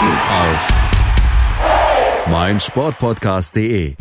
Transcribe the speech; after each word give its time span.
Auf 0.00 0.72
meinsportpodcast.de. 2.30 3.96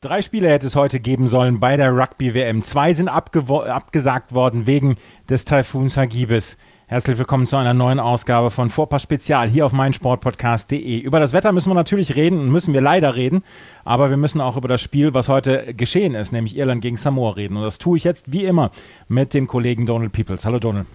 Drei 0.00 0.22
Spiele 0.22 0.48
hätte 0.48 0.66
es 0.66 0.76
heute 0.76 0.98
geben 0.98 1.28
sollen 1.28 1.60
bei 1.60 1.76
der 1.76 1.90
Rugby 1.94 2.32
WM. 2.32 2.62
Zwei 2.62 2.94
sind 2.94 3.08
abgesagt 3.10 4.32
worden 4.32 4.66
wegen 4.66 4.96
des 5.28 5.44
Taifuns 5.44 5.98
Hagibis. 5.98 6.56
Herzlich 6.86 7.18
willkommen 7.18 7.46
zu 7.46 7.56
einer 7.56 7.74
neuen 7.74 8.00
Ausgabe 8.00 8.50
von 8.50 8.70
Vorpass 8.70 9.02
Spezial 9.02 9.46
hier 9.46 9.66
auf 9.66 9.74
meinsportpodcast.de. 9.74 11.00
Über 11.00 11.20
das 11.20 11.34
Wetter 11.34 11.52
müssen 11.52 11.68
wir 11.68 11.74
natürlich 11.74 12.16
reden 12.16 12.40
und 12.40 12.48
müssen 12.48 12.72
wir 12.72 12.80
leider 12.80 13.14
reden, 13.14 13.42
aber 13.84 14.08
wir 14.08 14.16
müssen 14.16 14.40
auch 14.40 14.56
über 14.56 14.68
das 14.68 14.80
Spiel, 14.80 15.12
was 15.12 15.28
heute 15.28 15.74
geschehen 15.74 16.14
ist, 16.14 16.32
nämlich 16.32 16.56
Irland 16.56 16.80
gegen 16.80 16.96
Samoa 16.96 17.32
reden. 17.32 17.58
Und 17.58 17.64
das 17.64 17.76
tue 17.76 17.98
ich 17.98 18.04
jetzt 18.04 18.32
wie 18.32 18.46
immer 18.46 18.70
mit 19.06 19.34
dem 19.34 19.46
Kollegen 19.46 19.84
Donald 19.84 20.12
Peoples. 20.12 20.46
Hallo 20.46 20.58
Donald. 20.58 20.86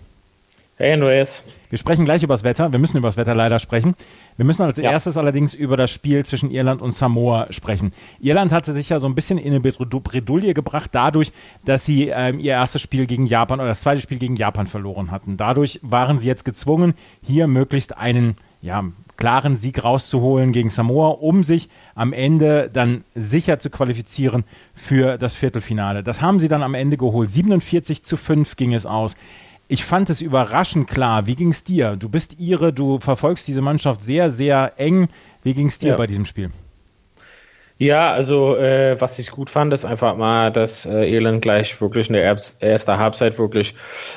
Hey 0.81 0.93
Andreas. 0.93 1.43
Wir 1.69 1.77
sprechen 1.77 2.05
gleich 2.05 2.23
über 2.23 2.33
das 2.33 2.43
Wetter. 2.43 2.71
Wir 2.71 2.79
müssen 2.79 2.97
über 2.97 3.07
das 3.07 3.15
Wetter 3.15 3.35
leider 3.35 3.59
sprechen. 3.59 3.93
Wir 4.35 4.45
müssen 4.45 4.63
als 4.63 4.77
ja. 4.77 4.89
erstes 4.89 5.15
allerdings 5.15 5.53
über 5.53 5.77
das 5.77 5.91
Spiel 5.91 6.25
zwischen 6.25 6.49
Irland 6.49 6.81
und 6.81 6.91
Samoa 6.91 7.45
sprechen. 7.51 7.93
Irland 8.19 8.51
hatte 8.51 8.73
sich 8.73 8.89
ja 8.89 8.99
so 8.99 9.05
ein 9.05 9.13
bisschen 9.13 9.37
in 9.37 9.53
eine 9.53 9.59
Bredouille 9.59 10.55
gebracht, 10.55 10.89
dadurch, 10.93 11.33
dass 11.65 11.85
sie 11.85 12.07
ähm, 12.07 12.39
ihr 12.39 12.53
erstes 12.53 12.81
Spiel 12.81 13.05
gegen 13.05 13.27
Japan 13.27 13.59
oder 13.59 13.69
das 13.69 13.81
zweite 13.81 14.01
Spiel 14.01 14.17
gegen 14.17 14.35
Japan 14.35 14.65
verloren 14.65 15.11
hatten. 15.11 15.37
Dadurch 15.37 15.79
waren 15.83 16.17
sie 16.17 16.27
jetzt 16.27 16.45
gezwungen, 16.45 16.95
hier 17.21 17.45
möglichst 17.45 17.95
einen 17.95 18.35
ja, 18.63 18.83
klaren 19.17 19.55
Sieg 19.55 19.83
rauszuholen 19.83 20.51
gegen 20.51 20.71
Samoa, 20.71 21.09
um 21.09 21.43
sich 21.43 21.69
am 21.93 22.11
Ende 22.11 22.71
dann 22.73 23.03
sicher 23.13 23.59
zu 23.59 23.69
qualifizieren 23.69 24.45
für 24.73 25.19
das 25.19 25.35
Viertelfinale. 25.35 26.01
Das 26.01 26.23
haben 26.23 26.39
sie 26.39 26.47
dann 26.47 26.63
am 26.63 26.73
Ende 26.73 26.97
geholt. 26.97 27.29
47 27.29 28.01
zu 28.01 28.17
5 28.17 28.55
ging 28.55 28.73
es 28.73 28.87
aus. 28.87 29.15
Ich 29.71 29.85
fand 29.85 30.09
es 30.09 30.19
überraschend 30.19 30.89
klar. 30.89 31.27
Wie 31.27 31.35
ging 31.37 31.51
es 31.51 31.63
dir? 31.63 31.95
Du 31.95 32.09
bist 32.09 32.37
Ihre, 32.37 32.73
du 32.73 32.99
verfolgst 32.99 33.47
diese 33.47 33.61
Mannschaft 33.61 34.03
sehr, 34.03 34.29
sehr 34.29 34.73
eng. 34.75 35.07
Wie 35.43 35.53
ging 35.53 35.67
es 35.67 35.79
dir 35.79 35.91
ja. 35.91 35.95
bei 35.95 36.07
diesem 36.07 36.25
Spiel? 36.25 36.51
Ja, 37.77 38.11
also 38.11 38.57
äh, 38.57 38.99
was 38.99 39.17
ich 39.17 39.31
gut 39.31 39.49
fand, 39.49 39.73
ist 39.73 39.85
einfach 39.85 40.17
mal, 40.17 40.51
dass 40.51 40.85
äh, 40.85 41.11
Irland 41.11 41.41
gleich 41.41 41.79
wirklich 41.79 42.09
in 42.09 42.13
der 42.13 42.37
ersten 42.59 42.97
Halbzeit 42.97 43.39
wirklich 43.39 43.73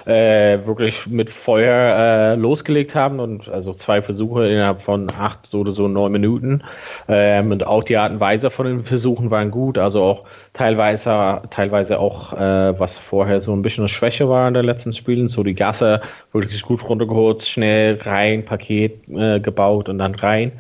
äh, 0.06 0.58
wirklich 0.66 1.06
mit 1.06 1.32
Feuer 1.32 2.32
äh, 2.32 2.34
losgelegt 2.34 2.97
haben 2.97 3.20
und 3.20 3.48
also 3.48 3.72
zwei 3.72 4.02
Versuche 4.02 4.47
innerhalb 4.48 4.82
von 4.82 5.08
acht 5.08 5.55
oder 5.55 5.70
so 5.70 5.86
neun 5.86 6.12
Minuten 6.12 6.62
ähm, 7.08 7.52
und 7.52 7.64
auch 7.64 7.84
die 7.84 7.97
Art 7.97 8.10
und 8.12 8.20
Weise 8.20 8.50
von 8.50 8.66
den 8.66 8.84
Versuchen 8.84 9.30
waren 9.30 9.50
gut, 9.50 9.78
also 9.78 10.02
auch 10.02 10.25
teilweise, 10.55 11.42
teilweise 11.50 11.98
auch, 11.98 12.33
äh, 12.33 12.78
was 12.78 12.97
vorher 12.97 13.41
so 13.41 13.52
ein 13.52 13.60
bisschen 13.60 13.83
eine 13.83 13.88
Schwäche 13.91 14.28
war 14.28 14.48
in 14.48 14.55
den 14.55 14.64
letzten 14.64 14.92
Spielen, 14.92 15.28
so 15.28 15.42
die 15.42 15.55
Gasse 15.55 16.00
wirklich 16.33 16.62
gut 16.62 16.88
runtergeholt, 16.88 17.42
schnell 17.42 18.00
rein, 18.00 18.44
Paket 18.44 19.06
äh, 19.08 19.41
gebaut 19.41 19.88
und 19.88 19.98
dann 19.98 20.14
rein. 20.14 20.52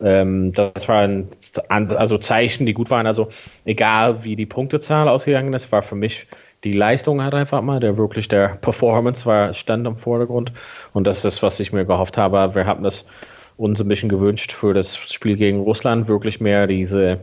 Ähm, 0.00 0.52
das 0.52 0.86
waren 0.88 1.28
also 1.68 2.18
Zeichen, 2.18 2.66
die 2.66 2.74
gut 2.74 2.90
waren. 2.90 3.06
Also 3.06 3.28
egal 3.64 4.22
wie 4.22 4.36
die 4.36 4.46
Punktezahl 4.46 5.08
ausgegangen 5.08 5.52
ist, 5.54 5.72
war 5.72 5.82
für 5.82 5.96
mich 5.96 6.26
die 6.64 6.72
Leistung 6.72 7.22
hat 7.22 7.34
einfach 7.34 7.62
mal, 7.62 7.80
der 7.80 7.96
wirklich 7.96 8.26
der 8.26 8.48
Performance 8.48 9.24
war, 9.26 9.54
stand 9.54 9.86
im 9.86 9.96
Vordergrund. 9.96 10.52
Und 10.92 11.06
das 11.06 11.24
ist, 11.24 11.40
was 11.42 11.60
ich 11.60 11.72
mir 11.72 11.84
gehofft 11.84 12.16
habe. 12.16 12.54
Wir 12.54 12.66
haben 12.66 12.82
das 12.82 13.06
uns 13.56 13.80
ein 13.80 13.88
bisschen 13.88 14.08
gewünscht 14.08 14.52
für 14.52 14.74
das 14.74 14.96
Spiel 14.96 15.36
gegen 15.36 15.60
Russland, 15.60 16.08
wirklich 16.08 16.40
mehr 16.40 16.66
diese 16.66 17.20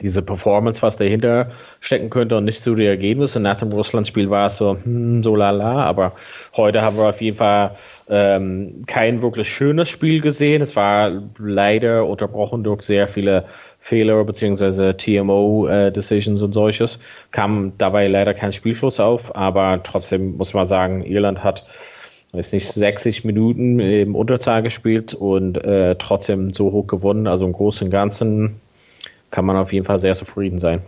diese 0.00 0.22
Performance, 0.22 0.82
was 0.82 0.96
dahinter 0.96 1.50
stecken 1.80 2.10
könnte 2.10 2.36
und 2.36 2.44
nicht 2.44 2.60
so 2.60 2.74
die 2.74 2.86
Ergebnisse. 2.86 3.40
Nach 3.40 3.58
dem 3.58 3.72
Russland-Spiel 3.72 4.30
war 4.30 4.48
es 4.48 4.58
so, 4.58 4.76
hm, 4.82 5.22
so 5.22 5.36
lala, 5.36 5.84
aber 5.84 6.12
heute 6.56 6.82
haben 6.82 6.96
wir 6.96 7.08
auf 7.08 7.20
jeden 7.20 7.36
Fall 7.36 7.76
ähm, 8.08 8.84
kein 8.86 9.22
wirklich 9.22 9.48
schönes 9.48 9.88
Spiel 9.88 10.20
gesehen. 10.20 10.62
Es 10.62 10.76
war 10.76 11.10
leider 11.38 12.06
unterbrochen 12.06 12.64
durch 12.64 12.82
sehr 12.82 13.08
viele 13.08 13.44
Fehler 13.80 14.22
beziehungsweise 14.24 14.96
TMO-Decisions 14.96 16.40
äh, 16.40 16.44
und 16.44 16.52
solches. 16.52 17.00
Kam 17.30 17.72
dabei 17.78 18.08
leider 18.08 18.34
kein 18.34 18.52
Spielfluss 18.52 19.00
auf, 19.00 19.34
aber 19.34 19.80
trotzdem 19.82 20.36
muss 20.36 20.54
man 20.54 20.66
sagen, 20.66 21.04
Irland 21.04 21.42
hat 21.42 21.66
weiß 22.32 22.52
nicht, 22.52 22.70
60 22.70 23.24
Minuten 23.24 23.80
im 23.80 24.14
Unterzahl 24.14 24.62
gespielt 24.62 25.14
und 25.14 25.56
äh, 25.64 25.96
trotzdem 25.96 26.52
so 26.52 26.72
hoch 26.72 26.86
gewonnen. 26.86 27.26
Also 27.26 27.46
im 27.46 27.52
Großen 27.52 27.86
und 27.86 27.90
Ganzen 27.90 28.60
kann 29.30 29.44
man 29.44 29.56
auf 29.56 29.72
jeden 29.72 29.86
Fall 29.86 29.98
sehr 29.98 30.14
zufrieden 30.14 30.58
sein. 30.58 30.82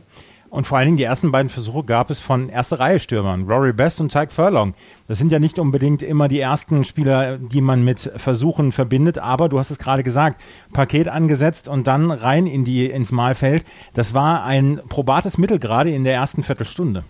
Und 0.51 0.67
vor 0.67 0.79
allen 0.79 0.87
Dingen 0.87 0.97
die 0.97 1.05
ersten 1.05 1.31
beiden 1.31 1.49
Versuche 1.49 1.85
gab 1.85 2.11
es 2.11 2.19
von 2.21 2.49
erste 2.49 2.81
Reihe 2.81 2.99
Stürmern, 2.99 3.45
Rory 3.49 3.73
Best 3.73 4.01
und 4.01 4.11
Tyke 4.11 4.33
Furlong. 4.33 4.75
Das 5.07 5.17
sind 5.17 5.31
ja 5.31 5.39
nicht 5.39 5.61
unbedingt 5.61 6.03
immer 6.03 6.27
die 6.27 6.41
ersten 6.41 6.83
Spieler, 6.83 7.39
die 7.39 7.61
man 7.61 7.85
mit 7.85 8.01
Versuchen 8.01 8.73
verbindet, 8.73 9.19
aber 9.19 9.49
du 9.49 9.61
hast 9.61 9.71
es 9.71 9.79
gerade 9.79 10.03
gesagt, 10.03 10.41
Paket 10.73 11.07
angesetzt 11.07 11.69
und 11.69 11.87
dann 11.87 12.11
rein 12.11 12.49
in 12.49 12.65
die 12.65 12.87
ins 12.87 13.13
Mahlfeld. 13.13 13.65
Das 13.95 14.13
war 14.13 14.45
ein 14.45 14.81
probates 14.89 15.39
Mittel 15.39 15.61
gerade 15.61 15.91
in 15.91 16.03
der 16.03 16.15
ersten 16.15 16.43
Viertelstunde. 16.43 17.05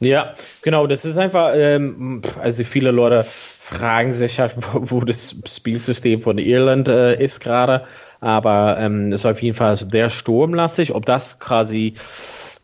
Ja, 0.00 0.34
genau, 0.60 0.86
das 0.86 1.06
ist 1.06 1.16
einfach, 1.16 1.52
ähm, 1.54 2.22
also 2.40 2.64
viele 2.64 2.90
Leute 2.90 3.26
fragen 3.62 4.12
sich 4.12 4.38
halt, 4.38 4.54
wo 4.72 5.00
das 5.00 5.36
Spielsystem 5.46 6.20
von 6.20 6.36
Irland 6.36 6.86
äh, 6.88 7.22
ist 7.22 7.40
gerade 7.40 7.86
aber 8.20 8.76
ähm, 8.78 9.12
ist 9.12 9.26
auf 9.26 9.42
jeden 9.42 9.56
Fall 9.56 9.76
sehr 9.76 10.10
sturmlastig. 10.10 10.94
Ob 10.94 11.06
das 11.06 11.38
quasi, 11.38 11.94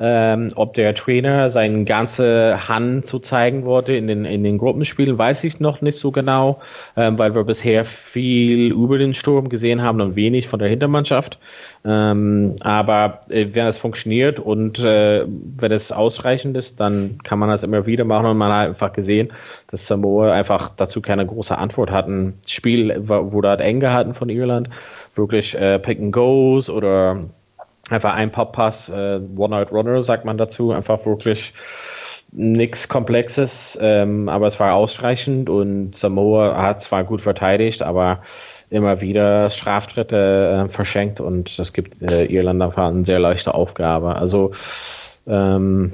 ähm, 0.01 0.53
ob 0.57 0.75
der 0.75 0.95
Trainer 0.95 1.51
seine 1.51 1.85
ganze 1.85 2.69
Hand 2.69 3.07
zu 3.07 3.21
zeigen 3.21 3.65
wollte 3.65 3.93
in 3.93 4.09
den, 4.09 4.25
in 4.25 4.43
den 4.43 4.59
Gruppenspielen, 4.59 5.17
weiß 5.17 5.45
ich 5.45 5.61
noch 5.61 5.81
nicht 5.81 5.99
so 5.99 6.11
genau, 6.11 6.61
ähm, 6.97 7.19
weil 7.19 7.35
wir 7.35 7.45
bisher 7.45 7.85
viel 7.85 8.73
über 8.73 8.99
den 8.99 9.15
Sturm 9.15 9.49
gesehen 9.49 9.83
haben 9.83 10.01
und 10.01 10.17
wenig 10.17 10.49
von 10.49 10.59
der 10.59 10.69
Hintermannschaft. 10.69 11.39
Ähm, 11.85 12.57
aber 12.61 13.21
äh, 13.29 13.47
wenn 13.53 13.67
es 13.67 13.79
funktioniert 13.79 14.41
und 14.41 14.81
äh, 14.81 15.25
wenn 15.27 15.71
es 15.71 15.93
ausreichend 15.93 16.57
ist, 16.57 16.81
dann 16.81 17.19
kann 17.23 17.39
man 17.39 17.51
das 17.51 17.63
immer 17.63 17.87
wieder 17.87 18.05
machen 18.05 18.27
und 18.27 18.39
man 18.39 18.53
hat 18.53 18.69
einfach 18.69 18.93
gesehen, 18.93 19.33
dass 19.71 19.87
Samoa 19.87 20.33
einfach 20.33 20.71
dazu 20.77 21.01
keine 21.01 21.27
große 21.27 21.57
Antwort 21.57 21.91
hatten. 21.93 22.41
Spiel 22.47 22.95
wurde 23.07 23.49
halt 23.49 23.61
eng 23.61 23.81
gehalten 23.81 24.15
von 24.15 24.29
Irland 24.29 24.71
wirklich 25.15 25.55
äh, 25.55 25.79
Pick 25.79 25.99
and 25.99 26.13
Goes 26.13 26.71
oder 26.71 27.25
einfach 27.91 28.15
ein 28.15 28.33
Pop-Pass, 28.33 28.89
äh, 28.89 29.21
One-Night-Runner 29.37 30.03
sagt 30.03 30.25
man 30.25 30.39
dazu, 30.39 30.73
einfach 30.73 31.05
wirklich 31.07 31.53
nichts 32.33 32.89
Komplexes, 32.89 33.79
ähm, 33.81 34.29
aber 34.29 34.49
es 34.49 34.59
war 34.59 34.75
ausreichend 34.75 35.49
und 35.49 35.95
Samoa 35.95 36.61
hat 36.61 36.83
zwar 36.83 37.05
gut 37.05 37.23
verteidigt, 37.23 37.83
aber 37.83 38.23
immer 38.71 39.01
wieder 39.01 39.51
Straftritte 39.51 40.67
äh, 40.67 40.73
verschenkt 40.73 41.21
und 41.21 41.59
das 41.59 41.73
gibt 41.73 42.03
äh, 42.03 42.25
Irland 42.25 42.61
einfach 42.61 42.89
eine 42.89 43.05
sehr 43.05 43.21
leichte 43.21 43.55
Aufgabe. 43.55 44.17
Also 44.17 44.51
ähm, 45.29 45.93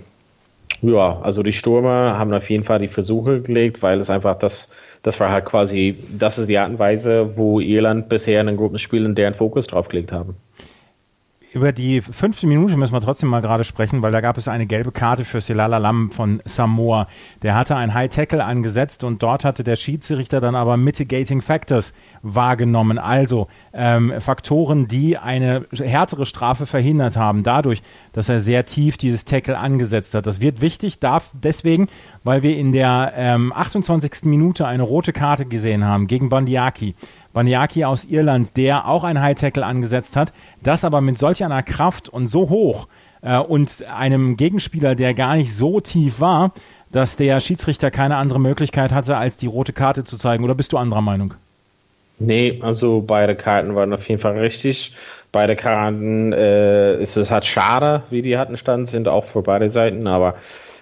ja, 0.80 1.20
also 1.20 1.42
die 1.42 1.52
Stürmer 1.52 2.18
haben 2.18 2.32
auf 2.32 2.48
jeden 2.48 2.64
Fall 2.64 2.78
die 2.78 2.88
Versuche 2.88 3.42
gelegt, 3.42 3.82
weil 3.82 4.00
es 4.00 4.08
einfach 4.08 4.38
das 4.38 4.68
das 5.02 5.18
war 5.20 5.30
halt 5.30 5.44
quasi, 5.44 5.96
das 6.10 6.38
ist 6.38 6.48
die 6.48 6.58
Art 6.58 6.70
und 6.70 6.78
Weise, 6.78 7.36
wo 7.36 7.60
Irland 7.60 8.08
bisher 8.08 8.40
in 8.40 8.46
den 8.46 8.56
Gruppenspielen 8.56 9.14
deren 9.14 9.34
Fokus 9.34 9.66
drauf 9.66 9.88
gelegt 9.88 10.12
haben 10.12 10.36
über 11.52 11.72
die 11.72 12.00
fünfte 12.00 12.46
Minute 12.46 12.76
müssen 12.76 12.92
wir 12.92 13.00
trotzdem 13.00 13.28
mal 13.28 13.40
gerade 13.40 13.64
sprechen, 13.64 14.02
weil 14.02 14.12
da 14.12 14.20
gab 14.20 14.38
es 14.38 14.46
eine 14.46 14.66
gelbe 14.66 14.92
Karte 14.92 15.24
für 15.24 15.40
Selala 15.40 15.78
Lam 15.78 16.12
von 16.12 16.40
Samoa. 16.44 17.08
Der 17.42 17.56
hatte 17.56 17.74
ein 17.74 17.92
High 17.92 18.08
Tackle 18.08 18.44
angesetzt 18.44 19.02
und 19.02 19.22
dort 19.22 19.44
hatte 19.44 19.64
der 19.64 19.74
Schiedsrichter 19.74 20.40
dann 20.40 20.54
aber 20.54 20.76
Mitigating 20.76 21.42
Factors 21.42 21.92
wahrgenommen. 22.22 22.98
Also 22.98 23.48
ähm, 23.72 24.12
Faktoren, 24.20 24.86
die 24.86 25.18
eine 25.18 25.66
härtere 25.72 26.24
Strafe 26.24 26.66
verhindert 26.66 27.16
haben, 27.16 27.42
dadurch, 27.42 27.82
dass 28.12 28.28
er 28.28 28.40
sehr 28.40 28.64
tief 28.64 28.96
dieses 28.96 29.24
Tackle 29.24 29.58
angesetzt 29.58 30.14
hat. 30.14 30.26
Das 30.26 30.40
wird 30.40 30.60
wichtig, 30.60 31.00
darf 31.00 31.32
deswegen, 31.32 31.88
weil 32.22 32.44
wir 32.44 32.56
in 32.56 32.70
der 32.70 33.12
ähm, 33.16 33.52
28. 33.52 34.24
Minute 34.24 34.68
eine 34.68 34.84
rote 34.84 35.12
Karte 35.12 35.46
gesehen 35.46 35.84
haben 35.84 36.06
gegen 36.06 36.28
Bandiaki. 36.28 36.94
Baniaki 37.32 37.84
aus 37.84 38.04
Irland, 38.04 38.56
der 38.56 38.88
auch 38.88 39.04
ein 39.04 39.20
High 39.20 39.36
Tackle 39.36 39.64
angesetzt 39.64 40.16
hat, 40.16 40.32
das 40.62 40.84
aber 40.84 41.00
mit 41.00 41.18
solch 41.18 41.44
einer 41.44 41.62
Kraft 41.62 42.08
und 42.08 42.26
so 42.26 42.48
hoch 42.48 42.88
äh, 43.22 43.38
und 43.38 43.84
einem 43.86 44.36
Gegenspieler, 44.36 44.94
der 44.94 45.14
gar 45.14 45.36
nicht 45.36 45.54
so 45.54 45.80
tief 45.80 46.20
war, 46.20 46.52
dass 46.92 47.16
der 47.16 47.38
Schiedsrichter 47.40 47.90
keine 47.90 48.16
andere 48.16 48.40
Möglichkeit 48.40 48.92
hatte, 48.92 49.16
als 49.16 49.36
die 49.36 49.46
rote 49.46 49.72
Karte 49.72 50.04
zu 50.04 50.16
zeigen. 50.16 50.44
Oder 50.44 50.54
bist 50.54 50.72
du 50.72 50.78
anderer 50.78 51.02
Meinung? 51.02 51.34
Nee, 52.18 52.58
also 52.62 53.02
beide 53.06 53.34
Karten 53.34 53.74
waren 53.74 53.92
auf 53.92 54.08
jeden 54.08 54.20
Fall 54.20 54.38
richtig. 54.38 54.94
Beide 55.32 55.54
Karten 55.54 56.32
äh, 56.32 57.00
ist 57.00 57.16
es 57.16 57.30
halt 57.30 57.44
schade, 57.44 58.02
wie 58.10 58.20
die 58.20 58.36
hatten 58.36 58.56
stand 58.56 58.88
sind, 58.88 59.06
auch 59.06 59.26
für 59.26 59.42
beide 59.42 59.70
Seiten, 59.70 60.06
aber 60.06 60.34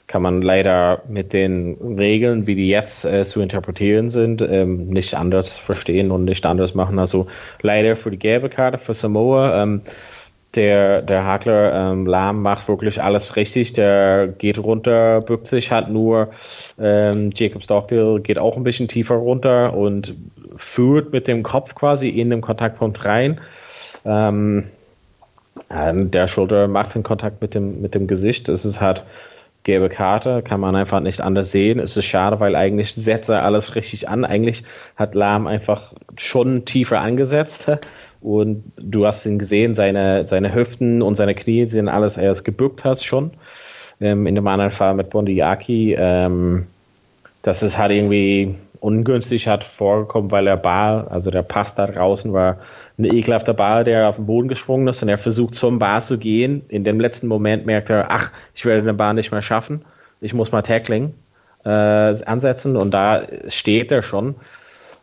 kann 0.08 0.22
man 0.22 0.40
leider 0.40 1.02
mit 1.06 1.32
den 1.34 1.74
Regeln, 1.98 2.46
wie 2.46 2.54
die 2.54 2.68
jetzt 2.68 3.04
äh, 3.04 3.24
zu 3.24 3.42
interpretieren 3.42 4.08
sind, 4.08 4.40
ähm, 4.40 4.88
nicht 4.88 5.14
anders 5.14 5.58
verstehen 5.58 6.10
und 6.10 6.24
nicht 6.24 6.46
anders 6.46 6.74
machen. 6.74 6.98
Also 6.98 7.26
leider 7.60 7.94
für 7.94 8.10
die 8.10 8.18
gelbe 8.18 8.48
Karte 8.48 8.78
für 8.78 8.94
Samoa. 8.94 9.62
Ähm, 9.62 9.82
der, 10.54 11.02
der 11.02 11.26
Hakler 11.26 11.92
ähm, 11.92 12.06
Lahm 12.06 12.40
macht 12.40 12.68
wirklich 12.68 13.02
alles 13.02 13.36
richtig. 13.36 13.74
Der 13.74 14.28
geht 14.28 14.58
runter, 14.58 15.20
bückt 15.20 15.46
sich, 15.46 15.70
hat 15.70 15.90
nur 15.90 16.30
ähm, 16.80 17.30
Jacob 17.34 17.62
Stockdale 17.62 18.20
geht 18.20 18.38
auch 18.38 18.56
ein 18.56 18.64
bisschen 18.64 18.88
tiefer 18.88 19.16
runter 19.16 19.74
und 19.74 20.14
führt 20.56 21.12
mit 21.12 21.28
dem 21.28 21.42
Kopf 21.42 21.74
quasi 21.74 22.08
in 22.08 22.30
den 22.30 22.40
Kontaktpunkt 22.40 23.04
rein. 23.04 23.42
Ähm, 24.06 24.70
der 25.70 26.28
Schulter 26.28 26.66
macht 26.66 26.94
den 26.94 27.02
Kontakt 27.02 27.42
mit 27.42 27.54
dem, 27.54 27.82
mit 27.82 27.94
dem 27.94 28.06
Gesicht. 28.06 28.48
Es 28.48 28.64
ist 28.64 28.80
halt 28.80 29.04
gelbe 29.68 29.90
Karte, 29.90 30.40
kann 30.40 30.60
man 30.60 30.74
einfach 30.76 31.00
nicht 31.00 31.20
anders 31.20 31.52
sehen. 31.52 31.78
Es 31.78 31.94
ist 31.94 32.06
schade, 32.06 32.40
weil 32.40 32.56
eigentlich 32.56 32.94
setzt 32.94 33.28
er 33.28 33.42
alles 33.42 33.74
richtig 33.74 34.08
an. 34.08 34.24
Eigentlich 34.24 34.64
hat 34.96 35.14
Lahm 35.14 35.46
einfach 35.46 35.92
schon 36.16 36.64
tiefer 36.64 37.02
angesetzt. 37.02 37.70
Und 38.22 38.72
du 38.78 39.04
hast 39.04 39.26
ihn 39.26 39.38
gesehen, 39.38 39.74
seine, 39.74 40.26
seine 40.26 40.54
Hüften 40.54 41.02
und 41.02 41.16
seine 41.16 41.34
Knie 41.34 41.68
sind 41.68 41.88
alles 41.88 42.16
erst 42.16 42.46
gebückt 42.46 42.82
hat 42.82 43.04
schon. 43.04 43.32
Ähm, 44.00 44.26
in 44.26 44.36
dem 44.36 44.46
anderen 44.46 44.72
Fall 44.72 44.94
mit 44.94 45.10
Bondiaki. 45.10 45.94
Ähm, 45.98 46.66
das 47.42 47.62
ist 47.62 47.76
halt 47.76 47.92
irgendwie 47.92 48.54
ungünstig 48.80 49.48
hat 49.48 49.64
vorgekommen, 49.64 50.30
weil 50.30 50.46
der 50.46 50.56
Ball, 50.56 51.08
also 51.08 51.30
der 51.30 51.42
Pass 51.42 51.74
da 51.74 51.86
draußen 51.86 52.32
war 52.32 52.56
ein 52.98 53.04
ekelhafter 53.04 53.54
Ball, 53.54 53.84
der 53.84 54.08
auf 54.08 54.16
den 54.16 54.26
Boden 54.26 54.48
gesprungen 54.48 54.88
ist 54.88 55.02
und 55.02 55.08
er 55.08 55.18
versucht 55.18 55.54
zum 55.54 55.78
Bar 55.78 56.00
zu 56.00 56.18
gehen. 56.18 56.62
In 56.68 56.84
dem 56.84 56.98
letzten 56.98 57.28
Moment 57.28 57.64
merkt 57.64 57.90
er, 57.90 58.10
ach, 58.10 58.32
ich 58.54 58.64
werde 58.64 58.82
den 58.82 58.96
Bar 58.96 59.14
nicht 59.14 59.30
mehr 59.30 59.42
schaffen. 59.42 59.84
Ich 60.20 60.34
muss 60.34 60.50
mal 60.50 60.62
Tackling 60.62 61.14
äh, 61.64 61.68
ansetzen 61.68 62.76
und 62.76 62.90
da 62.90 63.22
steht 63.48 63.92
er 63.92 64.02
schon. 64.02 64.34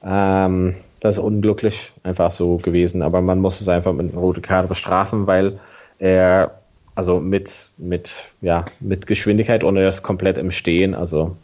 Ähm, 0.03 0.75
das 0.99 1.17
ist 1.17 1.23
unglücklich 1.23 1.93
einfach 2.03 2.31
so 2.31 2.57
gewesen, 2.57 3.01
aber 3.01 3.21
man 3.21 3.39
muss 3.39 3.61
es 3.61 3.69
einfach 3.69 3.93
mit 3.93 4.11
einer 4.11 4.19
roten 4.19 4.41
Karte 4.41 4.67
bestrafen, 4.67 5.27
weil 5.27 5.59
er 5.99 6.59
also 6.95 7.19
mit 7.19 7.69
mit 7.77 8.11
ja 8.41 8.65
mit 8.79 9.05
Geschwindigkeit 9.07 9.63
und 9.63 9.77
er 9.77 9.87
ist 9.87 10.01
komplett 10.01 10.37
im 10.37 10.51
Stehen, 10.51 10.95
also 10.95 11.35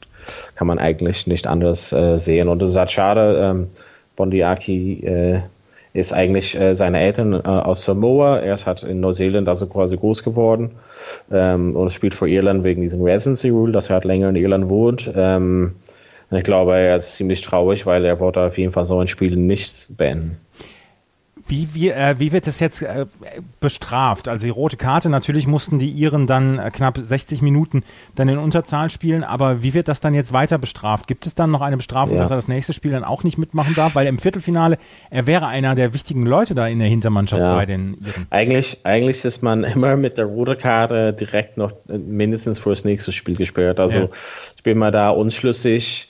kann 0.56 0.68
man 0.68 0.80
eigentlich 0.80 1.28
nicht 1.28 1.48
anders 1.48 1.92
äh, 1.94 2.20
sehen 2.20 2.48
und 2.48 2.62
es 2.62 2.72
ist 2.72 2.78
halt 2.78 2.92
schade. 2.92 3.40
Ähm, 3.42 3.68
Bondiaki 4.16 5.06
äh, 5.06 5.42
ist 5.94 6.14
eigentlich 6.14 6.56
äh, 6.56 6.76
seine 6.76 7.02
Eltern 7.02 7.34
äh, 7.34 7.38
aus 7.48 7.84
Samoa. 7.86 8.40
Er 8.40 8.54
ist 8.54 8.66
halt 8.66 8.84
in 8.84 9.00
Neuseeland 9.00 9.48
also 9.50 9.68
quasi 9.68 9.98
groß 9.98 10.24
geworden 10.24 10.72
ähm, 11.32 11.76
und 11.76 11.92
spielt 11.92 12.16
für 12.16 12.30
Irland 12.30 12.64
wegen 12.64 12.82
diesem 12.82 13.02
Residency 13.02 13.50
Rule, 13.50 13.72
dass 13.72 13.90
er 13.90 13.96
halt 13.96 14.06
länger 14.06 14.30
in 14.30 14.36
Irland 14.36 14.70
wohnt. 14.70 15.12
Ähm, 15.16 15.76
und 16.30 16.38
ich 16.38 16.44
glaube, 16.44 16.78
er 16.78 16.96
ist 16.96 17.16
ziemlich 17.16 17.42
traurig, 17.42 17.86
weil 17.86 18.06
er 18.06 18.20
wollte 18.20 18.40
auf 18.42 18.58
jeden 18.58 18.72
Fall 18.72 18.86
so 18.86 19.00
ein 19.00 19.10
Spiel 19.10 19.36
nicht 19.36 19.88
beenden. 19.90 20.38
Wie, 21.48 21.74
wie, 21.74 21.90
äh, 21.90 22.16
wie 22.18 22.32
wird 22.32 22.48
das 22.48 22.60
jetzt 22.60 22.82
äh, 22.82 23.06
bestraft? 23.60 24.28
Also 24.28 24.46
die 24.46 24.52
rote 24.52 24.78
Karte, 24.78 25.10
natürlich 25.10 25.48
mussten 25.48 25.80
die 25.80 25.90
Iren 25.90 26.28
dann 26.28 26.60
äh, 26.60 26.70
knapp 26.72 26.98
60 26.98 27.42
Minuten 27.42 27.84
dann 28.16 28.30
in 28.30 28.38
Unterzahl 28.38 28.90
spielen, 28.90 29.24
aber 29.24 29.64
wie 29.64 29.74
wird 29.74 29.88
das 29.88 30.02
dann 30.02 30.14
jetzt 30.14 30.34
weiter 30.34 30.58
bestraft? 30.58 31.08
Gibt 31.08 31.26
es 31.26 31.36
dann 31.36 31.52
noch 31.52 31.62
eine 31.62 31.78
Bestrafung, 31.78 32.16
ja. 32.16 32.22
dass 32.22 32.32
er 32.32 32.36
das 32.36 32.48
nächste 32.48 32.74
Spiel 32.74 32.92
dann 32.92 33.04
auch 33.04 33.24
nicht 33.24 33.38
mitmachen 33.38 33.76
darf? 33.76 33.96
Weil 33.96 34.08
im 34.08 34.20
Viertelfinale, 34.20 34.78
er 35.10 35.28
wäre 35.28 35.48
einer 35.48 35.76
der 35.76 35.94
wichtigen 35.94 36.26
Leute 36.26 36.56
da 36.56 36.68
in 36.68 36.80
der 36.80 36.88
Hintermannschaft 36.88 37.42
ja. 37.42 37.56
bei 37.56 37.66
den 37.66 37.96
Iren. 37.96 38.28
Eigentlich, 38.30 38.80
eigentlich 38.84 39.24
ist 39.26 39.42
man 39.42 39.64
immer 39.64 39.96
mit 39.96 40.18
der 40.18 40.26
roten 40.26 40.58
Karte 40.58 41.14
direkt 41.14 41.58
noch 41.58 41.72
äh, 41.88 41.98
mindestens 41.98 42.60
für 42.60 42.72
das 42.72 42.84
nächste 42.84 43.12
Spiel 43.12 43.36
gesperrt. 43.36 43.80
Also 43.80 44.00
ja. 44.00 44.10
ich 44.56 44.64
bin 44.64 44.78
mal 44.78 44.92
da 44.92 45.10
unschlüssig 45.10 46.08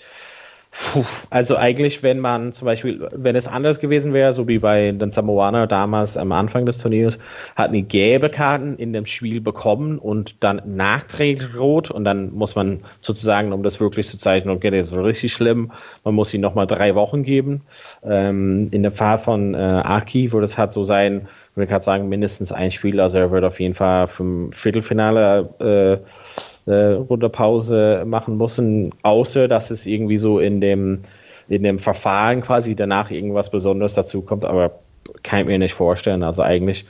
Also 1.29 1.55
eigentlich, 1.55 2.03
wenn 2.03 2.19
man 2.19 2.53
zum 2.53 2.65
Beispiel, 2.65 3.07
wenn 3.13 3.35
es 3.35 3.47
anders 3.47 3.79
gewesen 3.79 4.13
wäre, 4.13 4.33
so 4.33 4.47
wie 4.47 4.59
bei 4.59 4.91
den 4.91 5.11
Samoaner 5.11 5.67
damals 5.67 6.17
am 6.17 6.31
Anfang 6.31 6.65
des 6.65 6.77
Turniers, 6.77 7.19
hatten 7.55 7.73
die 7.73 7.83
gelbe 7.83 8.29
Karten 8.29 8.75
in 8.75 8.93
dem 8.93 9.05
Spiel 9.05 9.41
bekommen 9.41 9.99
und 9.99 10.43
dann 10.43 10.61
nachträglich 10.65 11.55
rot 11.55 11.91
und 11.91 12.03
dann 12.03 12.33
muss 12.33 12.55
man 12.55 12.81
sozusagen, 13.01 13.53
um 13.53 13.63
das 13.63 13.79
wirklich 13.79 14.07
zu 14.07 14.17
zeigen, 14.17 14.49
okay, 14.49 14.69
das 14.71 14.91
ist 14.91 14.97
richtig 14.97 15.33
schlimm, 15.33 15.71
man 16.03 16.15
muss 16.15 16.33
ihnen 16.33 16.41
nochmal 16.41 16.67
drei 16.67 16.95
Wochen 16.95 17.23
geben. 17.23 17.61
Ähm, 18.03 18.69
in 18.71 18.83
dem 18.83 18.93
Fall 18.93 19.19
von 19.19 19.53
äh, 19.53 19.57
Aki 19.57 20.31
würde 20.31 20.45
es 20.45 20.57
halt 20.57 20.73
so 20.73 20.83
sein, 20.83 21.27
würde 21.55 21.65
ich 21.65 21.69
gerade 21.69 21.83
sagen, 21.83 22.09
mindestens 22.09 22.51
ein 22.51 22.71
Spiel, 22.71 22.99
also 22.99 23.17
er 23.17 23.31
wird 23.31 23.43
auf 23.43 23.59
jeden 23.59 23.75
Fall 23.75 24.07
vom 24.07 24.51
Viertelfinale 24.53 26.01
äh, 26.03 26.20
äh, 26.65 26.93
Runde 26.93 27.29
Pause 27.29 28.03
machen 28.05 28.37
müssen, 28.37 28.91
außer 29.01 29.47
dass 29.47 29.71
es 29.71 29.85
irgendwie 29.85 30.17
so 30.17 30.39
in 30.39 30.61
dem, 30.61 31.03
in 31.49 31.63
dem 31.63 31.79
Verfahren 31.79 32.41
quasi 32.41 32.75
danach 32.75 33.11
irgendwas 33.11 33.51
Besonderes 33.51 33.93
dazu 33.93 34.21
kommt, 34.21 34.45
aber 34.45 34.79
kann 35.23 35.39
ich 35.41 35.45
mir 35.47 35.59
nicht 35.59 35.73
vorstellen. 35.73 36.23
Also 36.23 36.41
eigentlich 36.41 36.85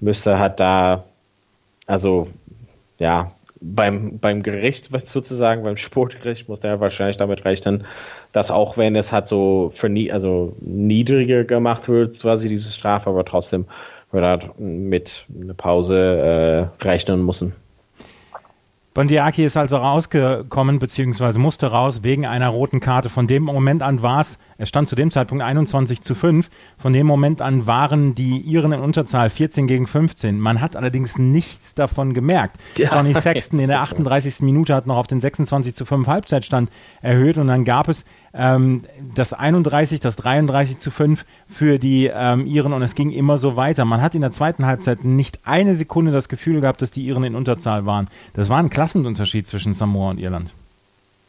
müsste 0.00 0.38
halt 0.38 0.60
da, 0.60 1.04
also 1.86 2.28
ja, 2.98 3.32
beim, 3.60 4.18
beim 4.18 4.42
Gericht 4.42 4.90
sozusagen, 5.06 5.62
beim 5.62 5.76
Sportgericht 5.76 6.48
muss 6.48 6.60
der 6.60 6.80
wahrscheinlich 6.80 7.16
damit 7.16 7.44
rechnen, 7.44 7.84
dass 8.32 8.50
auch 8.50 8.76
wenn 8.76 8.96
es 8.96 9.12
halt 9.12 9.26
so 9.26 9.72
für 9.74 9.88
nie, 9.88 10.12
also 10.12 10.54
niedriger 10.60 11.44
gemacht 11.44 11.88
wird, 11.88 12.20
quasi 12.20 12.48
diese 12.48 12.70
Strafe, 12.70 13.08
aber 13.08 13.24
trotzdem 13.24 13.66
wird 14.12 14.24
halt 14.24 14.60
mit 14.60 15.24
einer 15.40 15.54
Pause 15.54 16.70
äh, 16.80 16.84
rechnen 16.84 17.24
müssen. 17.24 17.54
Bondiaki 18.96 19.44
ist 19.44 19.58
also 19.58 19.76
rausgekommen, 19.76 20.78
beziehungsweise 20.78 21.38
musste 21.38 21.66
raus 21.66 22.02
wegen 22.02 22.24
einer 22.24 22.48
roten 22.48 22.80
Karte. 22.80 23.10
Von 23.10 23.26
dem 23.26 23.42
Moment 23.42 23.82
an 23.82 24.00
war 24.00 24.22
es, 24.22 24.38
es 24.56 24.70
stand 24.70 24.88
zu 24.88 24.96
dem 24.96 25.10
Zeitpunkt 25.10 25.44
21 25.44 26.00
zu 26.00 26.14
5. 26.14 26.48
Von 26.78 26.94
dem 26.94 27.06
Moment 27.06 27.42
an 27.42 27.66
waren 27.66 28.14
die 28.14 28.40
Iren 28.40 28.72
in 28.72 28.80
Unterzahl 28.80 29.28
14 29.28 29.66
gegen 29.66 29.86
15. 29.86 30.40
Man 30.40 30.62
hat 30.62 30.76
allerdings 30.76 31.18
nichts 31.18 31.74
davon 31.74 32.14
gemerkt. 32.14 32.56
Ja. 32.78 32.90
Johnny 32.94 33.12
Sexton 33.12 33.58
in 33.58 33.68
der 33.68 33.82
38. 33.82 34.40
Minute 34.40 34.74
hat 34.74 34.86
noch 34.86 34.96
auf 34.96 35.08
den 35.08 35.20
26 35.20 35.74
zu 35.74 35.84
5 35.84 36.06
Halbzeitstand 36.06 36.70
erhöht 37.02 37.36
und 37.36 37.48
dann 37.48 37.66
gab 37.66 37.90
es 37.90 38.06
ähm, 38.36 38.82
das 39.14 39.32
31, 39.32 40.00
das 40.00 40.16
33 40.16 40.78
zu 40.78 40.90
5 40.90 41.24
für 41.48 41.78
die 41.78 42.10
ähm, 42.12 42.46
Iren 42.46 42.72
und 42.72 42.82
es 42.82 42.94
ging 42.94 43.10
immer 43.10 43.38
so 43.38 43.56
weiter. 43.56 43.84
Man 43.84 44.02
hat 44.02 44.14
in 44.14 44.20
der 44.20 44.32
zweiten 44.32 44.66
Halbzeit 44.66 45.04
nicht 45.04 45.40
eine 45.44 45.74
Sekunde 45.74 46.12
das 46.12 46.28
Gefühl 46.28 46.60
gehabt, 46.60 46.82
dass 46.82 46.90
die 46.90 47.06
Iren 47.06 47.24
in 47.24 47.34
Unterzahl 47.34 47.86
waren. 47.86 48.08
Das 48.34 48.50
war 48.50 48.58
ein 48.58 48.70
Klassenunterschied 48.70 49.46
zwischen 49.46 49.74
Samoa 49.74 50.10
und 50.10 50.18
Irland. 50.18 50.52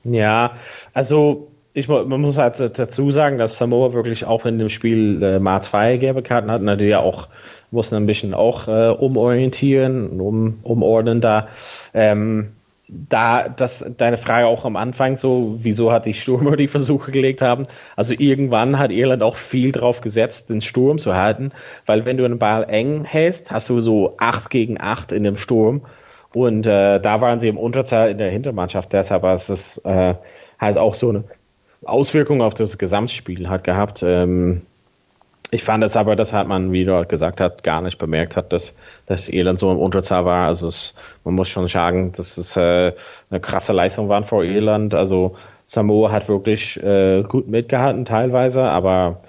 Ja, 0.03 0.53
also 0.93 1.47
ich, 1.73 1.87
man 1.87 2.21
muss 2.21 2.37
halt 2.37 2.59
dazu 2.59 3.11
sagen, 3.11 3.37
dass 3.37 3.57
Samoa 3.57 3.93
wirklich 3.93 4.25
auch 4.25 4.45
in 4.45 4.57
dem 4.57 4.69
Spiel 4.69 5.21
äh, 5.21 5.39
mal 5.39 5.61
zwei 5.61 5.97
gelbe 5.97 6.23
Karten 6.23 6.49
hat, 6.49 6.61
natürlich 6.61 6.95
auch 6.95 7.27
mussten 7.71 7.95
ein 7.95 8.05
bisschen 8.05 8.33
auch 8.33 8.67
äh, 8.67 8.89
umorientieren, 8.89 10.19
um, 10.19 10.59
umordnen 10.63 11.21
da. 11.21 11.49
Ähm, 11.93 12.53
da, 12.87 13.49
das, 13.49 13.85
deine 13.97 14.17
Frage 14.17 14.47
auch 14.47 14.63
am 14.63 14.75
Anfang 14.77 15.17
so, 15.17 15.59
wieso 15.61 15.91
hat 15.91 16.05
die 16.05 16.13
Stürmer 16.13 16.55
die 16.57 16.67
Versuche 16.67 17.11
gelegt 17.11 17.41
haben? 17.41 17.67
Also 17.95 18.13
irgendwann 18.17 18.79
hat 18.79 18.91
Irland 18.91 19.23
auch 19.23 19.37
viel 19.37 19.71
drauf 19.71 20.01
gesetzt, 20.01 20.49
den 20.49 20.61
Sturm 20.61 20.99
zu 20.99 21.13
halten, 21.13 21.51
weil 21.85 22.05
wenn 22.05 22.17
du 22.17 22.25
einen 22.25 22.39
Ball 22.39 22.63
eng 22.69 23.03
hältst, 23.03 23.51
hast 23.51 23.69
du 23.69 23.81
so 23.81 24.15
acht 24.17 24.49
gegen 24.49 24.79
acht 24.79 25.11
in 25.11 25.23
dem 25.23 25.37
Sturm 25.37 25.81
und 26.33 26.65
äh, 26.65 26.99
da 26.99 27.21
waren 27.21 27.39
sie 27.39 27.49
im 27.49 27.57
Unterzahl 27.57 28.09
in 28.09 28.17
der 28.17 28.31
Hintermannschaft, 28.31 28.93
deshalb 28.93 29.23
war 29.23 29.35
es 29.35 29.81
äh, 29.83 30.15
halt 30.59 30.77
auch 30.77 30.95
so 30.95 31.09
eine 31.09 31.23
Auswirkung 31.85 32.41
auf 32.41 32.53
das 32.53 32.77
Gesamtspiel 32.77 33.49
hat 33.49 33.63
gehabt. 33.63 34.03
Ähm, 34.03 34.63
ich 35.49 35.63
fand 35.63 35.83
es 35.83 35.95
aber, 35.95 36.15
das 36.15 36.33
hat 36.33 36.47
man, 36.47 36.71
wie 36.71 36.83
du 36.83 37.05
gesagt 37.05 37.39
hast, 37.39 37.63
gar 37.63 37.81
nicht 37.81 37.97
bemerkt 37.97 38.35
hat, 38.35 38.51
dass, 38.51 38.75
dass 39.05 39.29
Irland 39.29 39.59
so 39.59 39.71
im 39.71 39.77
Unterzahl 39.77 40.25
war. 40.25 40.47
Also 40.47 40.67
es, 40.67 40.93
man 41.23 41.35
muss 41.35 41.49
schon 41.49 41.67
sagen, 41.67 42.11
dass 42.15 42.37
es 42.37 42.57
äh, 42.57 42.93
eine 43.29 43.39
krasse 43.39 43.71
Leistung 43.71 44.09
war 44.09 44.23
vor 44.23 44.43
Irland. 44.43 44.93
Also 44.93 45.37
Samoa 45.65 46.11
hat 46.11 46.27
wirklich 46.27 46.81
äh, 46.83 47.23
gut 47.23 47.47
mitgehalten 47.47 48.03
teilweise, 48.03 48.63
aber 48.63 49.21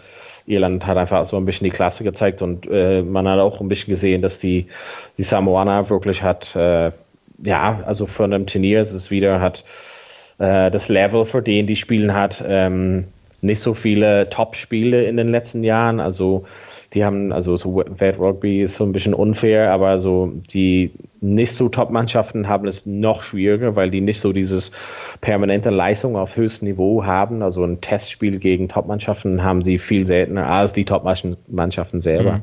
Irland 0.47 0.87
hat 0.87 0.97
einfach 0.97 1.25
so 1.27 1.37
ein 1.37 1.45
bisschen 1.45 1.67
die 1.67 1.71
Klasse 1.71 2.05
gezeigt 2.05 2.43
und 2.43 2.67
äh, 2.69 3.03
man 3.03 3.29
hat 3.29 3.39
auch 3.39 3.61
ein 3.61 3.69
bisschen 3.69 3.91
gesehen, 3.91 4.23
dass 4.23 4.39
die, 4.39 4.67
die 5.19 5.23
Samoaner 5.23 5.91
wirklich 5.91 6.23
hat, 6.23 6.57
äh, 6.57 6.91
ja, 7.43 7.81
also 7.87 8.07
von 8.07 8.31
dem 8.31 8.47
Turnier 8.47 8.81
ist 8.81 8.93
es 8.93 9.11
wieder, 9.11 9.41
hat 9.41 9.65
äh, 10.39 10.71
das 10.71 10.89
Level, 10.89 11.27
für 11.27 11.43
den 11.43 11.67
die 11.67 11.77
spielen 11.77 12.15
hat, 12.15 12.43
ähm, 12.47 13.09
nicht 13.41 13.61
so 13.61 13.75
viele 13.75 14.29
Top-Spiele 14.31 15.05
in 15.05 15.17
den 15.17 15.29
letzten 15.29 15.63
Jahren. 15.65 16.01
Also 16.01 16.45
die 16.95 17.05
haben, 17.05 17.33
also 17.33 17.57
so 17.57 17.77
Wet 17.77 18.19
Rugby 18.19 18.63
ist 18.63 18.77
so 18.77 18.85
ein 18.85 18.93
bisschen 18.93 19.13
unfair, 19.13 19.73
aber 19.73 19.99
so 19.99 20.33
die 20.53 20.93
nicht 21.21 21.53
so 21.53 21.69
Top-Mannschaften 21.69 22.49
haben 22.49 22.67
es 22.67 22.87
noch 22.87 23.23
schwieriger, 23.23 23.77
weil 23.77 23.91
die 23.91 24.01
nicht 24.01 24.21
so 24.21 24.33
dieses 24.33 24.73
permanente 25.21 25.71
Leistung 25.71 26.17
auf 26.17 26.37
höchstem 26.37 26.69
Niveau 26.69 27.05
haben. 27.05 27.43
Also 27.43 27.63
ein 27.65 27.81
Testspiel 27.81 28.39
gegen 28.39 28.69
Top-Mannschaften 28.69 29.43
haben 29.43 29.63
sie 29.63 29.79
viel 29.79 30.07
seltener 30.07 30.47
als 30.47 30.73
die 30.73 30.85
Top-Mannschaften 30.87 32.01
selber. 32.01 32.33
Mhm. 32.33 32.43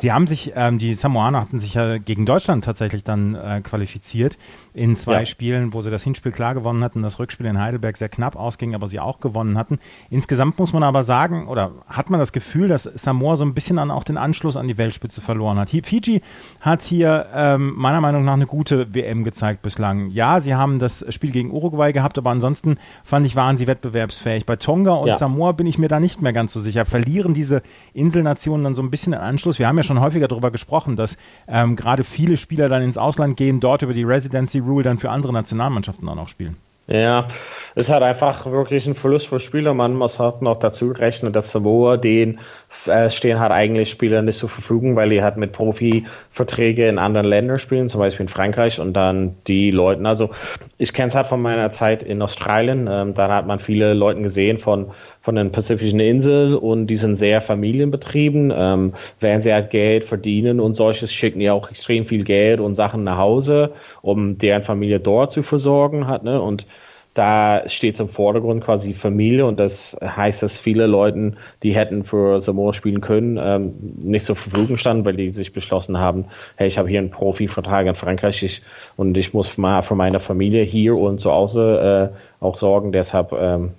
Sie 0.00 0.12
haben 0.12 0.26
sich, 0.26 0.52
ähm, 0.56 0.78
die 0.78 0.94
Samoaner 0.94 1.42
hatten 1.42 1.60
sich 1.60 1.74
ja 1.74 1.98
gegen 1.98 2.24
Deutschland 2.24 2.64
tatsächlich 2.64 3.04
dann 3.04 3.34
äh, 3.34 3.60
qualifiziert 3.62 4.38
in 4.72 4.96
zwei 4.96 5.20
ja. 5.20 5.26
Spielen, 5.26 5.74
wo 5.74 5.82
sie 5.82 5.90
das 5.90 6.04
Hinspiel 6.04 6.32
klar 6.32 6.54
gewonnen 6.54 6.82
hatten, 6.82 7.02
das 7.02 7.18
Rückspiel 7.18 7.44
in 7.46 7.58
Heidelberg 7.58 7.98
sehr 7.98 8.08
knapp 8.08 8.34
ausging, 8.34 8.74
aber 8.74 8.86
sie 8.86 8.98
auch 8.98 9.20
gewonnen 9.20 9.58
hatten. 9.58 9.78
Insgesamt 10.08 10.58
muss 10.58 10.72
man 10.72 10.82
aber 10.82 11.02
sagen, 11.02 11.48
oder 11.48 11.72
hat 11.86 12.08
man 12.08 12.18
das 12.18 12.32
Gefühl, 12.32 12.68
dass 12.68 12.84
Samoa 12.84 13.36
so 13.36 13.44
ein 13.44 13.52
bisschen 13.52 13.76
dann 13.76 13.90
auch 13.90 14.04
den 14.04 14.16
Anschluss 14.16 14.56
an 14.56 14.68
die 14.68 14.78
Weltspitze 14.78 15.20
verloren 15.20 15.58
hat. 15.58 15.68
Fiji 15.68 16.22
hat 16.60 16.82
hier 16.82 17.26
ähm, 17.34 17.74
meiner 17.76 18.00
Meinung 18.00 18.24
nach 18.24 18.34
eine 18.34 18.46
gute 18.46 18.94
WM 18.94 19.22
gezeigt 19.22 19.60
bislang. 19.60 20.08
Ja, 20.08 20.40
sie 20.40 20.54
haben 20.54 20.78
das 20.78 21.04
Spiel 21.10 21.30
gegen 21.30 21.50
Uruguay 21.50 21.92
gehabt, 21.92 22.16
aber 22.16 22.30
ansonsten 22.30 22.78
fand 23.04 23.26
ich, 23.26 23.36
waren 23.36 23.58
sie 23.58 23.66
wettbewerbsfähig. 23.66 24.46
Bei 24.46 24.56
Tonga 24.56 24.92
und 24.92 25.08
ja. 25.08 25.16
Samoa 25.18 25.52
bin 25.52 25.66
ich 25.66 25.78
mir 25.78 25.88
da 25.88 26.00
nicht 26.00 26.22
mehr 26.22 26.32
ganz 26.32 26.54
so 26.54 26.60
sicher. 26.60 26.86
Verlieren 26.86 27.34
diese 27.34 27.60
Inselnationen 27.92 28.64
dann 28.64 28.74
so 28.74 28.82
ein 28.82 28.90
bisschen 28.90 29.12
den 29.12 29.20
Anschluss? 29.20 29.58
Wir 29.58 29.68
haben 29.68 29.76
ja 29.76 29.82
schon 29.82 29.89
schon 29.90 30.00
häufiger 30.00 30.28
darüber 30.28 30.52
gesprochen, 30.52 30.94
dass 30.94 31.18
ähm, 31.48 31.74
gerade 31.74 32.04
viele 32.04 32.36
Spieler 32.36 32.68
dann 32.68 32.82
ins 32.82 32.96
Ausland 32.96 33.36
gehen, 33.36 33.58
dort 33.58 33.82
über 33.82 33.92
die 33.92 34.04
Residency 34.04 34.60
Rule 34.60 34.84
dann 34.84 34.98
für 34.98 35.10
andere 35.10 35.32
Nationalmannschaften 35.32 36.06
dann 36.06 36.18
auch 36.18 36.28
spielen. 36.28 36.56
Ja, 36.86 37.28
es 37.76 37.88
hat 37.88 38.02
einfach 38.02 38.46
wirklich 38.46 38.84
ein 38.86 38.96
Verlust 38.96 39.28
für 39.28 39.38
Spieler. 39.38 39.74
Man 39.74 39.94
muss 39.94 40.18
halt 40.18 40.42
noch 40.42 40.58
dazu 40.58 40.90
rechnen, 40.90 41.32
dass 41.32 41.52
Samoa 41.52 41.96
den 41.96 42.40
äh, 42.86 43.10
stehen 43.10 43.38
hat 43.38 43.52
eigentlich 43.52 43.90
Spieler 43.90 44.22
nicht 44.22 44.38
zur 44.38 44.48
Verfügung, 44.48 44.96
weil 44.96 45.10
die 45.10 45.22
halt 45.22 45.36
mit 45.36 45.52
Profi-Verträge 45.52 46.88
in 46.88 46.98
anderen 46.98 47.26
Ländern 47.26 47.60
spielen, 47.60 47.88
zum 47.88 48.00
Beispiel 48.00 48.26
in 48.26 48.28
Frankreich 48.28 48.80
und 48.80 48.94
dann 48.94 49.36
die 49.46 49.70
Leute. 49.70 50.04
Also 50.04 50.30
ich 50.78 50.92
kenne 50.92 51.10
es 51.10 51.14
halt 51.14 51.28
von 51.28 51.40
meiner 51.40 51.70
Zeit 51.70 52.02
in 52.02 52.22
Australien. 52.22 52.88
Ähm, 52.90 53.14
da 53.14 53.28
hat 53.28 53.46
man 53.46 53.60
viele 53.60 53.94
Leute 53.94 54.22
gesehen 54.22 54.58
von 54.58 54.90
von 55.22 55.36
den 55.36 55.52
Pazifischen 55.52 56.00
Inseln 56.00 56.54
und 56.54 56.86
die 56.86 56.96
sind 56.96 57.16
sehr 57.16 57.40
familienbetrieben. 57.40 58.52
Ähm, 58.54 58.92
während 59.20 59.44
sie 59.44 59.52
halt 59.52 59.70
Geld 59.70 60.04
verdienen 60.04 60.60
und 60.60 60.74
solches, 60.74 61.12
schicken 61.12 61.40
die 61.40 61.50
auch 61.50 61.70
extrem 61.70 62.06
viel 62.06 62.24
Geld 62.24 62.60
und 62.60 62.74
Sachen 62.74 63.04
nach 63.04 63.18
Hause, 63.18 63.72
um 64.02 64.38
deren 64.38 64.62
Familie 64.62 65.00
dort 65.00 65.32
zu 65.32 65.42
versorgen 65.42 66.06
hat. 66.06 66.24
Ne? 66.24 66.40
Und 66.40 66.66
da 67.14 67.68
steht 67.68 67.96
zum 67.96 68.08
Vordergrund 68.08 68.64
quasi 68.64 68.94
Familie 68.94 69.44
und 69.44 69.58
das 69.58 69.96
heißt, 70.00 70.44
dass 70.44 70.56
viele 70.56 70.86
Leute, 70.86 71.32
die 71.62 71.74
hätten 71.74 72.04
für 72.04 72.40
Samoa 72.40 72.72
spielen 72.72 73.00
können, 73.00 73.36
ähm, 73.36 73.74
nicht 73.96 74.24
zur 74.24 74.36
Verfügung 74.36 74.76
standen, 74.76 75.04
weil 75.04 75.16
die 75.16 75.30
sich 75.30 75.52
beschlossen 75.52 75.98
haben, 75.98 76.26
hey, 76.56 76.68
ich 76.68 76.78
habe 76.78 76.88
hier 76.88 77.00
einen 77.00 77.10
Profivertrag 77.10 77.86
in 77.86 77.96
Frankreich 77.96 78.42
ich, 78.44 78.62
und 78.96 79.16
ich 79.16 79.34
muss 79.34 79.58
mal 79.58 79.82
für 79.82 79.96
meine 79.96 80.20
Familie 80.20 80.62
hier 80.62 80.96
und 80.96 81.20
zu 81.20 81.32
Hause 81.32 82.12
äh, 82.14 82.44
auch 82.44 82.54
sorgen. 82.54 82.92
Deshalb 82.92 83.32
ähm, 83.32 83.72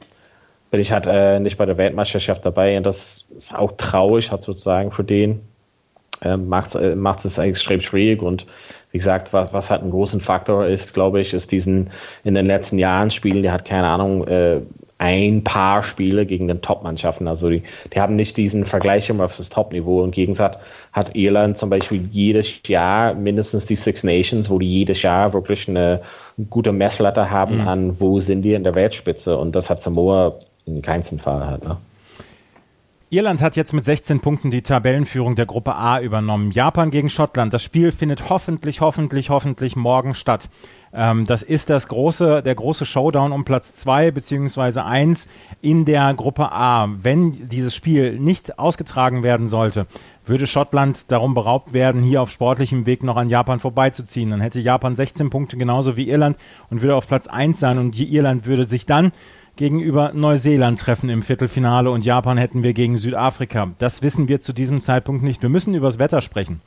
bin 0.71 0.79
ich 0.79 0.91
halt 0.91 1.05
äh, 1.05 1.39
nicht 1.39 1.57
bei 1.57 1.65
der 1.65 1.77
Weltmeisterschaft 1.77 2.45
dabei 2.45 2.77
und 2.77 2.83
das 2.83 3.25
ist 3.35 3.53
auch 3.53 3.73
traurig, 3.77 4.31
hat 4.31 4.41
sozusagen 4.41 4.91
für 4.91 5.03
den 5.03 5.41
äh, 6.21 6.37
macht 6.37 6.75
äh, 6.75 6.95
macht 6.95 7.23
es 7.25 7.37
extrem 7.37 7.81
schwierig 7.81 8.21
und 8.21 8.47
wie 8.91 8.97
gesagt, 8.97 9.31
was, 9.31 9.53
was 9.53 9.69
halt 9.69 9.83
ein 9.83 9.91
großen 9.91 10.19
Faktor 10.19 10.65
ist, 10.65 10.93
glaube 10.93 11.21
ich, 11.21 11.33
ist 11.33 11.51
diesen 11.51 11.91
in 12.23 12.33
den 12.33 12.45
letzten 12.45 12.77
Jahren 12.77 13.09
Spielen, 13.09 13.43
die 13.43 13.51
hat 13.51 13.65
keine 13.65 13.87
Ahnung 13.87 14.27
äh, 14.27 14.61
ein 14.97 15.43
paar 15.43 15.81
Spiele 15.81 16.27
gegen 16.27 16.45
den 16.45 16.61
Top-Mannschaften. 16.61 17.27
Also 17.27 17.49
die, 17.49 17.63
die 17.91 17.99
haben 17.99 18.15
nicht 18.15 18.37
diesen 18.37 18.65
Vergleich 18.65 19.09
immer 19.09 19.27
das 19.35 19.49
Top-Niveau. 19.49 20.03
Im 20.03 20.11
Gegensatz 20.11 20.57
hat 20.93 21.15
Irland 21.15 21.57
zum 21.57 21.71
Beispiel 21.71 22.07
jedes 22.11 22.61
Jahr 22.67 23.15
mindestens 23.15 23.65
die 23.65 23.75
Six 23.75 24.03
Nations, 24.03 24.51
wo 24.51 24.59
die 24.59 24.69
jedes 24.69 25.01
Jahr 25.01 25.33
wirklich 25.33 25.67
eine 25.67 26.01
gute 26.51 26.71
Messlatte 26.71 27.31
haben 27.31 27.61
mhm. 27.61 27.67
an, 27.67 27.99
wo 27.99 28.19
sind 28.19 28.43
die 28.43 28.53
in 28.53 28.63
der 28.63 28.75
Weltspitze. 28.75 29.37
Und 29.37 29.55
das 29.55 29.71
hat 29.71 29.81
Samoa 29.81 30.35
in 30.65 30.82
keinem 30.82 31.20
Fall 31.20 31.46
halt. 31.46 31.63
Ne? 31.63 31.77
Irland 33.13 33.41
hat 33.41 33.58
jetzt 33.58 33.74
mit 33.74 33.84
16 33.84 34.22
Punkten 34.22 34.51
die 34.51 34.62
Tabellenführung 34.62 35.36
der 35.36 35.46
Gruppe 35.46 35.75
A 35.75 36.00
übernommen. 36.00 36.51
Japan 36.51 36.91
gegen 36.91 37.10
Schottland. 37.10 37.53
Das 37.53 37.62
Spiel 37.62 37.91
findet 37.91 38.30
hoffentlich, 38.30 38.80
hoffentlich, 38.80 39.30
hoffentlich 39.30 39.75
morgen 39.75 40.15
statt. 40.15 40.48
Ähm, 40.94 41.25
das 41.25 41.44
ist 41.44 41.70
das 41.70 41.89
große, 41.89 42.41
der 42.41 42.56
große 42.56 42.86
Showdown 42.86 43.34
um 43.34 43.44
Platz 43.44 43.74
zwei 43.74 44.12
beziehungsweise 44.12 44.86
eins 44.86 45.27
in 45.62 45.84
der 45.84 46.13
Gruppe 46.13 46.53
A. 46.53 46.88
Wenn 47.01 47.50
dieses 47.50 47.75
Spiel 47.75 48.18
nicht 48.18 48.58
ausgetragen 48.58 49.24
werden 49.24 49.50
sollte, 49.50 49.88
würde 50.25 50.48
Schottland 50.48 51.12
darum 51.12 51.34
beraubt 51.34 51.74
werden, 51.74 52.03
hier 52.03 52.22
auf 52.22 52.32
sportlichem 52.32 52.86
Weg 52.86 53.03
noch 53.03 53.18
an 53.18 53.27
Japan 53.27 53.60
vorbeizuziehen. 53.60 54.30
Dann 54.30 54.39
hätte 54.39 54.62
Japan 54.62 54.96
16 54.96 55.30
Punkte 55.30 55.58
genauso 55.58 55.98
wie 55.98 56.10
Irland 56.10 56.38
und 56.70 56.82
würde 56.82 56.96
auf 56.96 57.10
Platz 57.10 57.27
eins 57.27 57.60
sein 57.60 57.77
und 57.77 58.00
Irland 58.00 58.46
würde 58.46 58.65
sich 58.68 58.86
dann 58.86 59.12
gegenüber 59.62 60.12
Neuseeland 60.15 60.80
treffen 60.80 61.08
im 61.12 61.22
Viertelfinale 61.22 61.91
und 61.91 62.03
Japan 62.03 62.39
hätten 62.39 62.63
wir 62.63 62.74
gegen 62.74 62.98
Südafrika. 62.98 63.70
Das 63.77 64.01
wissen 64.01 64.27
wir 64.27 64.41
zu 64.41 64.53
diesem 64.53 64.82
Zeitpunkt 64.82 65.22
nicht. 65.22 65.44
Wir 65.44 65.50
müssen 65.50 65.75
über 65.75 65.86
das 65.86 66.00
Wetter 66.00 66.22
sprechen. 66.22 66.62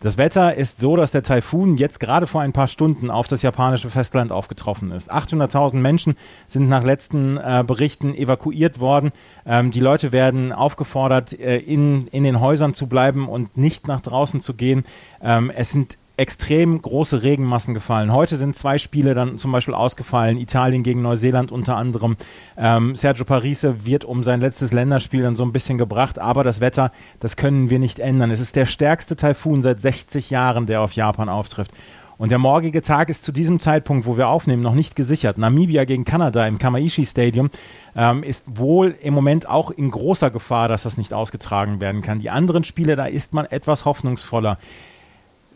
Das 0.00 0.18
Wetter 0.18 0.56
ist 0.56 0.80
so, 0.80 0.96
dass 0.96 1.12
der 1.12 1.22
Taifun 1.22 1.76
jetzt 1.76 2.00
gerade 2.00 2.26
vor 2.26 2.40
ein 2.40 2.52
paar 2.52 2.66
Stunden 2.66 3.12
auf 3.12 3.28
das 3.28 3.42
japanische 3.42 3.90
Festland 3.90 4.32
aufgetroffen 4.32 4.90
ist. 4.90 5.12
800.000 5.12 5.76
Menschen 5.76 6.16
sind 6.48 6.68
nach 6.68 6.82
letzten 6.82 7.36
äh, 7.36 7.62
Berichten 7.64 8.12
evakuiert 8.12 8.80
worden. 8.80 9.12
Ähm, 9.46 9.70
die 9.70 9.78
Leute 9.78 10.10
werden 10.10 10.52
aufgefordert, 10.52 11.38
äh, 11.38 11.58
in, 11.58 12.08
in 12.08 12.24
den 12.24 12.40
Häusern 12.40 12.74
zu 12.74 12.88
bleiben 12.88 13.28
und 13.28 13.56
nicht 13.56 13.86
nach 13.86 14.00
draußen 14.00 14.40
zu 14.40 14.54
gehen. 14.54 14.82
Ähm, 15.22 15.52
es 15.54 15.70
sind 15.70 15.96
extrem 16.16 16.80
große 16.80 17.22
Regenmassen 17.22 17.74
gefallen. 17.74 18.12
Heute 18.12 18.36
sind 18.36 18.54
zwei 18.54 18.78
Spiele 18.78 19.14
dann 19.14 19.38
zum 19.38 19.50
Beispiel 19.52 19.74
ausgefallen. 19.74 20.38
Italien 20.38 20.82
gegen 20.82 21.02
Neuseeland 21.02 21.50
unter 21.50 21.76
anderem. 21.76 22.16
Ähm, 22.56 22.94
Sergio 22.96 23.24
Parise 23.24 23.86
wird 23.86 24.04
um 24.04 24.22
sein 24.22 24.40
letztes 24.40 24.72
Länderspiel 24.72 25.22
dann 25.22 25.36
so 25.36 25.44
ein 25.44 25.52
bisschen 25.52 25.78
gebracht, 25.78 26.18
aber 26.18 26.44
das 26.44 26.60
Wetter, 26.60 26.92
das 27.20 27.36
können 27.36 27.70
wir 27.70 27.78
nicht 27.78 27.98
ändern. 27.98 28.30
Es 28.30 28.40
ist 28.40 28.56
der 28.56 28.66
stärkste 28.66 29.16
Taifun 29.16 29.62
seit 29.62 29.80
60 29.80 30.30
Jahren, 30.30 30.66
der 30.66 30.82
auf 30.82 30.92
Japan 30.92 31.28
auftrifft. 31.28 31.72
Und 32.18 32.30
der 32.30 32.38
morgige 32.38 32.82
Tag 32.82 33.08
ist 33.08 33.24
zu 33.24 33.32
diesem 33.32 33.58
Zeitpunkt, 33.58 34.06
wo 34.06 34.16
wir 34.16 34.28
aufnehmen, 34.28 34.62
noch 34.62 34.76
nicht 34.76 34.94
gesichert. 34.94 35.38
Namibia 35.38 35.84
gegen 35.84 36.04
Kanada 36.04 36.46
im 36.46 36.58
Kamaishi 36.58 37.04
Stadium 37.04 37.50
ähm, 37.96 38.22
ist 38.22 38.44
wohl 38.46 38.94
im 39.02 39.12
Moment 39.12 39.48
auch 39.48 39.72
in 39.72 39.90
großer 39.90 40.30
Gefahr, 40.30 40.68
dass 40.68 40.84
das 40.84 40.96
nicht 40.96 41.12
ausgetragen 41.12 41.80
werden 41.80 42.00
kann. 42.00 42.20
Die 42.20 42.30
anderen 42.30 42.62
Spiele, 42.62 42.94
da 42.94 43.06
ist 43.06 43.34
man 43.34 43.46
etwas 43.46 43.86
hoffnungsvoller. 43.86 44.58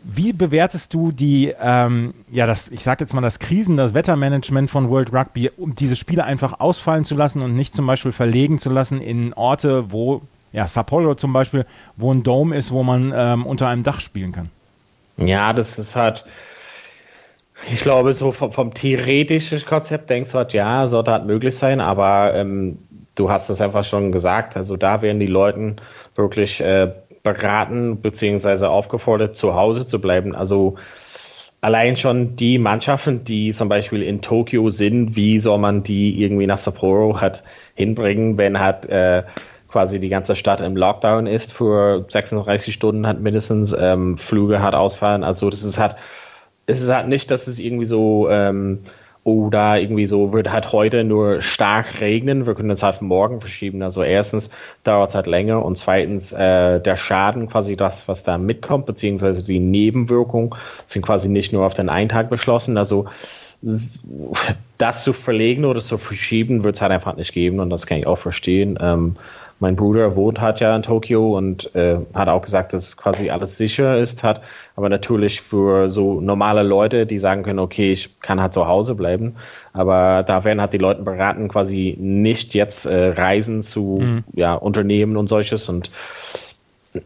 Wie 0.03 0.33
bewertest 0.33 0.93
du 0.93 1.11
die, 1.11 1.53
ähm, 1.61 2.13
ja, 2.31 2.45
das, 2.45 2.69
ich 2.69 2.83
sag 2.83 3.01
jetzt 3.01 3.13
mal, 3.13 3.21
das 3.21 3.39
Krisen, 3.39 3.77
das 3.77 3.93
Wettermanagement 3.93 4.69
von 4.69 4.89
World 4.89 5.13
Rugby, 5.13 5.51
um 5.57 5.75
diese 5.75 5.95
Spiele 5.95 6.23
einfach 6.23 6.59
ausfallen 6.59 7.03
zu 7.03 7.15
lassen 7.15 7.41
und 7.41 7.55
nicht 7.55 7.73
zum 7.73 7.85
Beispiel 7.87 8.11
verlegen 8.11 8.57
zu 8.57 8.69
lassen 8.69 9.01
in 9.01 9.33
Orte, 9.33 9.91
wo, 9.91 10.21
ja, 10.53 10.67
Sao 10.67 10.83
Paulo 10.83 11.15
zum 11.15 11.33
Beispiel, 11.33 11.65
wo 11.95 12.13
ein 12.13 12.23
Dome 12.23 12.55
ist, 12.55 12.71
wo 12.71 12.83
man 12.83 13.13
ähm, 13.15 13.45
unter 13.45 13.67
einem 13.67 13.83
Dach 13.83 13.99
spielen 13.99 14.31
kann? 14.31 14.49
Ja, 15.17 15.51
das 15.53 15.77
ist 15.79 15.95
halt, 15.95 16.25
ich 17.71 17.81
glaube, 17.81 18.13
so 18.13 18.31
vom, 18.31 18.51
vom 18.51 18.73
theoretischen 18.73 19.65
Konzept 19.65 20.09
denkst 20.09 20.31
du 20.31 20.37
halt, 20.37 20.53
ja, 20.53 20.87
sollte 20.87 21.11
halt 21.11 21.25
möglich 21.25 21.57
sein, 21.57 21.81
aber 21.81 22.33
ähm, 22.35 22.77
du 23.15 23.29
hast 23.29 23.49
es 23.49 23.61
einfach 23.61 23.83
schon 23.83 24.11
gesagt, 24.11 24.55
also 24.55 24.77
da 24.77 25.01
werden 25.01 25.19
die 25.19 25.27
Leute 25.27 25.75
wirklich 26.15 26.61
äh, 26.61 26.91
beraten 27.33 27.97
bzw. 27.97 28.65
aufgefordert, 28.65 29.37
zu 29.37 29.55
Hause 29.55 29.87
zu 29.87 29.99
bleiben. 29.99 30.35
Also 30.35 30.75
allein 31.61 31.97
schon 31.97 32.35
die 32.35 32.57
Mannschaften, 32.57 33.23
die 33.23 33.51
zum 33.51 33.69
Beispiel 33.69 34.03
in 34.03 34.21
Tokio 34.21 34.69
sind, 34.69 35.15
wie 35.15 35.39
soll 35.39 35.57
man 35.57 35.83
die 35.83 36.21
irgendwie 36.21 36.47
nach 36.47 36.59
Sapporo 36.59 37.19
hat 37.19 37.43
hinbringen, 37.75 38.37
wenn 38.37 38.59
halt 38.59 38.85
äh, 38.85 39.23
quasi 39.67 39.99
die 39.99 40.09
ganze 40.09 40.35
Stadt 40.35 40.61
im 40.61 40.77
Lockdown 40.77 41.27
ist 41.27 41.51
für 41.53 42.05
36 42.07 42.73
Stunden, 42.73 43.05
hat 43.05 43.19
mindestens 43.19 43.75
ähm, 43.77 44.17
Flüge 44.17 44.61
hat 44.61 44.75
ausfallen. 44.75 45.23
Also 45.23 45.49
das 45.49 45.63
ist 45.63 45.77
halt, 45.77 45.95
es 46.65 46.81
ist 46.81 46.89
halt 46.89 47.07
nicht, 47.07 47.29
dass 47.31 47.47
es 47.47 47.59
irgendwie 47.59 47.85
so 47.85 48.29
ähm, 48.29 48.79
oh, 49.27 49.49
da 49.49 49.75
irgendwie 49.75 50.07
so 50.07 50.31
wird 50.31 50.49
halt 50.49 50.71
heute 50.71 51.03
nur 51.03 51.41
stark 51.41 51.99
regnen, 51.99 52.45
wir 52.45 52.55
können 52.55 52.69
es 52.69 52.81
halt 52.81 53.01
morgen 53.01 53.41
verschieben. 53.41 53.81
Also 53.81 54.01
erstens 54.01 54.49
dauert 54.85 55.09
es 55.09 55.15
halt 55.15 55.27
länger 55.27 55.65
und 55.65 55.77
zweitens 55.77 56.31
äh, 56.31 56.79
der 56.79 56.95
Schaden, 56.95 57.49
quasi 57.49 57.75
das, 57.75 58.07
was 58.07 58.23
da 58.23 58.37
mitkommt, 58.37 58.85
beziehungsweise 58.85 59.43
die 59.43 59.59
Nebenwirkungen 59.59 60.51
sind 60.85 61.01
quasi 61.01 61.27
nicht 61.27 61.51
nur 61.51 61.65
auf 61.65 61.73
den 61.73 61.89
einen 61.89 62.07
Tag 62.07 62.29
beschlossen. 62.29 62.77
Also 62.77 63.07
das 64.77 65.03
zu 65.03 65.11
verlegen 65.11 65.65
oder 65.65 65.81
zu 65.81 65.97
verschieben, 65.97 66.63
wird 66.63 66.77
es 66.77 66.81
halt 66.81 66.93
einfach 66.93 67.17
nicht 67.17 67.33
geben 67.33 67.59
und 67.59 67.69
das 67.69 67.85
kann 67.85 67.97
ich 67.97 68.07
auch 68.07 68.19
verstehen. 68.19 68.79
Ähm, 68.79 69.17
mein 69.59 69.75
Bruder 69.75 70.15
wohnt 70.15 70.39
halt 70.39 70.59
ja 70.59 70.75
in 70.75 70.83
Tokio 70.83 71.35
und 71.37 71.73
äh, 71.75 71.97
hat 72.13 72.29
auch 72.29 72.41
gesagt, 72.41 72.73
dass 72.73 72.95
quasi 72.95 73.29
alles 73.29 73.57
sicher 73.57 73.97
ist, 73.97 74.23
hat 74.23 74.41
aber 74.75 74.89
natürlich 74.89 75.41
für 75.41 75.89
so 75.89 76.21
normale 76.21 76.63
Leute, 76.63 77.05
die 77.05 77.17
sagen 77.17 77.43
können, 77.43 77.59
okay, 77.59 77.91
ich 77.91 78.19
kann 78.19 78.41
halt 78.41 78.53
zu 78.53 78.67
Hause 78.67 78.95
bleiben, 78.95 79.35
aber 79.73 80.23
da 80.23 80.43
werden 80.43 80.61
halt 80.61 80.73
die 80.73 80.77
Leute 80.77 81.01
beraten, 81.01 81.47
quasi 81.47 81.97
nicht 81.99 82.53
jetzt 82.53 82.85
äh, 82.85 83.09
Reisen 83.09 83.63
zu 83.63 83.99
mhm. 84.01 84.23
ja, 84.33 84.53
Unternehmen 84.53 85.17
und 85.17 85.27
solches 85.27 85.69
und 85.69 85.91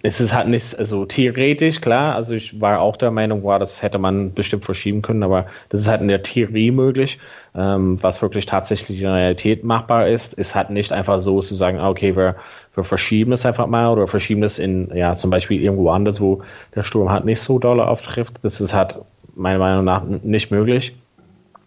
es 0.03 0.19
ist 0.19 0.33
halt 0.33 0.47
nicht, 0.47 0.77
also 0.77 1.05
theoretisch, 1.05 1.81
klar, 1.81 2.15
also 2.15 2.33
ich 2.33 2.59
war 2.59 2.79
auch 2.79 2.97
der 2.97 3.11
Meinung, 3.11 3.43
war, 3.43 3.59
das 3.59 3.81
hätte 3.81 3.97
man 3.97 4.33
bestimmt 4.33 4.65
verschieben 4.65 5.01
können, 5.01 5.23
aber 5.23 5.47
das 5.69 5.81
ist 5.81 5.87
halt 5.87 6.01
in 6.01 6.07
der 6.07 6.23
Theorie 6.23 6.71
möglich. 6.71 7.19
Ähm, 7.53 8.01
was 8.01 8.21
wirklich 8.21 8.45
tatsächlich 8.45 8.99
in 8.99 9.05
der 9.05 9.15
Realität 9.15 9.63
machbar 9.63 10.07
ist, 10.07 10.33
ist 10.33 10.55
halt 10.55 10.69
nicht 10.69 10.93
einfach 10.93 11.19
so 11.19 11.41
zu 11.41 11.53
sagen, 11.53 11.79
ah, 11.79 11.89
okay, 11.89 12.15
wir, 12.15 12.37
wir 12.75 12.83
verschieben 12.83 13.33
es 13.33 13.45
einfach 13.45 13.67
mal 13.67 13.89
oder 13.89 14.07
verschieben 14.07 14.43
es 14.43 14.57
in, 14.57 14.89
ja, 14.95 15.13
zum 15.15 15.29
Beispiel 15.31 15.61
irgendwo 15.61 15.89
anders, 15.89 16.21
wo 16.21 16.43
der 16.75 16.83
Sturm 16.83 17.09
halt 17.09 17.25
nicht 17.25 17.41
so 17.41 17.59
doll 17.59 17.81
auftrifft. 17.81 18.35
Das 18.43 18.61
ist 18.61 18.73
halt 18.73 18.95
meiner 19.35 19.59
Meinung 19.59 19.83
nach 19.83 20.03
nicht 20.03 20.51
möglich. 20.51 20.95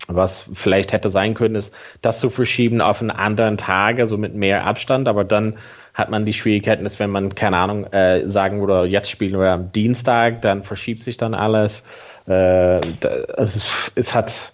Was 0.08 0.48
vielleicht 0.54 0.92
hätte 0.92 1.08
sein 1.08 1.34
können, 1.34 1.54
ist, 1.54 1.74
das 2.02 2.20
zu 2.20 2.28
verschieben 2.28 2.80
auf 2.80 3.00
einen 3.00 3.10
anderen 3.10 3.56
Tag, 3.56 3.98
also 4.00 4.18
mit 4.18 4.34
mehr 4.34 4.66
Abstand, 4.66 5.08
aber 5.08 5.24
dann 5.24 5.54
hat 5.94 6.10
man 6.10 6.26
die 6.26 6.32
Schwierigkeiten, 6.32 6.82
dass 6.84 6.98
wenn 6.98 7.10
man, 7.10 7.34
keine 7.36 7.56
Ahnung, 7.56 7.84
äh, 7.92 8.28
sagen 8.28 8.60
würde, 8.60 8.86
jetzt 8.88 9.10
spielen 9.10 9.38
wir 9.38 9.52
am 9.52 9.72
Dienstag, 9.72 10.42
dann 10.42 10.64
verschiebt 10.64 11.04
sich 11.04 11.16
dann 11.16 11.34
alles. 11.34 11.86
Äh, 12.26 12.80
es, 13.36 13.62
es 13.94 14.12
hat, 14.12 14.52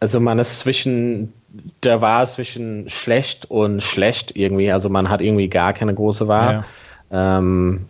also 0.00 0.18
man 0.18 0.40
ist 0.40 0.58
zwischen, 0.58 1.32
der 1.84 2.00
war 2.00 2.26
zwischen 2.26 2.88
schlecht 2.88 3.48
und 3.48 3.82
schlecht 3.82 4.34
irgendwie, 4.34 4.72
also 4.72 4.88
man 4.88 5.08
hat 5.08 5.20
irgendwie 5.20 5.48
gar 5.48 5.72
keine 5.72 5.94
große 5.94 6.26
Wahl. 6.26 6.64
Ja. 7.12 7.38
Ähm, 7.38 7.86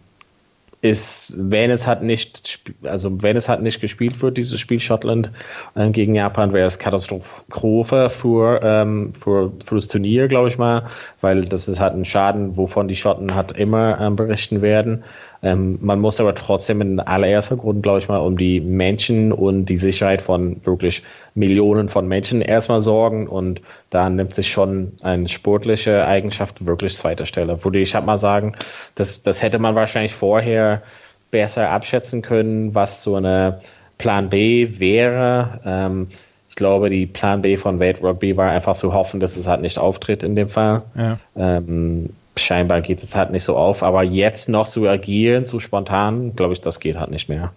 ist, 0.83 1.35
wenn 1.37 1.71
es 1.71 1.87
hat 1.87 2.03
nicht, 2.03 2.61
also 2.83 3.23
wenn 3.23 3.37
es 3.37 3.49
hat 3.49 3.63
nicht 3.63 3.81
gespielt 3.81 4.23
wird, 4.23 4.39
dieses 4.39 4.59
Spiel 4.59 4.81
Schottland 4.81 5.31
äh, 5.75 5.91
gegen 5.91 6.15
Japan, 6.15 6.53
wäre 6.53 6.67
es 6.67 6.79
Katastrophe 6.79 8.09
für, 8.09 8.61
ähm, 8.63 9.13
für, 9.15 9.53
für 9.65 9.75
das 9.75 9.89
Turnier, 9.89 10.29
glaube 10.29 10.49
ich 10.49 10.57
mal, 10.57 10.89
weil 11.21 11.45
das 11.45 11.69
ist 11.69 11.81
halt 11.81 11.95
ein 11.95 12.07
Schaden, 12.07 12.57
wovon 12.57 12.89
die 12.89 12.97
Schotten 12.97 13.35
hat 13.35 13.53
immer 13.57 14.01
ähm, 14.01 14.17
berichten 14.17 14.63
werden. 14.63 15.05
Ähm, 15.43 15.79
man 15.81 16.01
muss 16.01 16.21
aber 16.21 16.35
trotzdem 16.35 16.81
in 16.81 17.01
allererster 17.01 17.57
Grund, 17.57 17.83
glaube 17.83 18.01
ich 18.01 18.09
mal, 18.09 18.19
um 18.19 18.37
die 18.37 18.61
Menschen 18.61 19.33
und 19.33 19.67
die 19.67 19.79
Sicherheit 19.79 20.23
von 20.23 20.65
wirklich 20.65 21.03
Millionen 21.35 21.89
von 21.89 22.09
Menschen 22.09 22.43
erstmal 22.43 22.81
sorgen 22.81 23.27
und 23.27 23.61
da 23.91 24.11
nimmt 24.11 24.35
sich 24.35 24.51
schon 24.51 24.93
eine 25.01 25.29
sportliche 25.29 26.07
Eigenschaft 26.07 26.67
wirklich 26.67 26.95
zweiter 26.95 27.25
Stelle. 27.25 27.65
Würde 27.65 27.79
ich 27.79 27.95
halt 27.95 28.05
mal 28.05 28.19
sagen, 28.19 28.55
das, 28.97 29.23
das 29.23 29.41
hätte 29.41 29.59
man 29.59 29.75
wahrscheinlich 29.75 30.15
vorher 30.15 30.83
besser 31.31 31.71
abschätzen 31.71 32.23
können, 32.23 32.75
was 32.75 33.03
so 33.03 33.15
eine 33.15 33.61
Plan 33.99 34.29
B 34.29 34.79
wäre. 34.79 35.61
Ähm, 35.65 36.09
ich 36.49 36.57
glaube, 36.57 36.91
die 36.91 37.07
Plan 37.07 37.43
B 37.43 37.57
von 37.57 37.79
Weltrugby 37.79 38.37
war 38.37 38.51
einfach 38.51 38.77
zu 38.77 38.93
hoffen, 38.93 39.21
dass 39.21 39.37
es 39.37 39.47
halt 39.47 39.63
nicht 39.63 39.79
auftritt 39.79 40.23
in 40.23 40.35
dem 40.35 40.49
Fall. 40.49 40.83
Ja. 40.97 41.19
Ähm, 41.37 42.11
scheinbar 42.37 42.81
geht 42.81 43.03
es 43.03 43.15
halt 43.15 43.31
nicht 43.31 43.45
so 43.45 43.57
auf, 43.57 43.83
aber 43.83 44.03
jetzt 44.03 44.49
noch 44.49 44.69
zu 44.69 44.89
agieren, 44.89 45.47
zu 45.47 45.61
spontan, 45.61 46.35
glaube 46.37 46.55
ich, 46.55 46.61
das 46.61 46.81
geht 46.81 46.97
halt 46.97 47.11
nicht 47.11 47.29
mehr. 47.29 47.53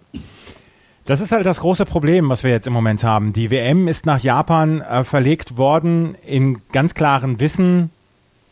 Das 1.06 1.20
ist 1.20 1.32
halt 1.32 1.44
das 1.44 1.60
große 1.60 1.84
Problem, 1.84 2.30
was 2.30 2.44
wir 2.44 2.50
jetzt 2.50 2.66
im 2.66 2.72
Moment 2.72 3.04
haben. 3.04 3.32
Die 3.32 3.50
WM 3.50 3.88
ist 3.88 4.06
nach 4.06 4.20
Japan 4.20 4.80
äh, 4.80 5.04
verlegt 5.04 5.58
worden 5.58 6.16
in 6.26 6.60
ganz 6.72 6.94
klaren 6.94 7.40
Wissen, 7.40 7.90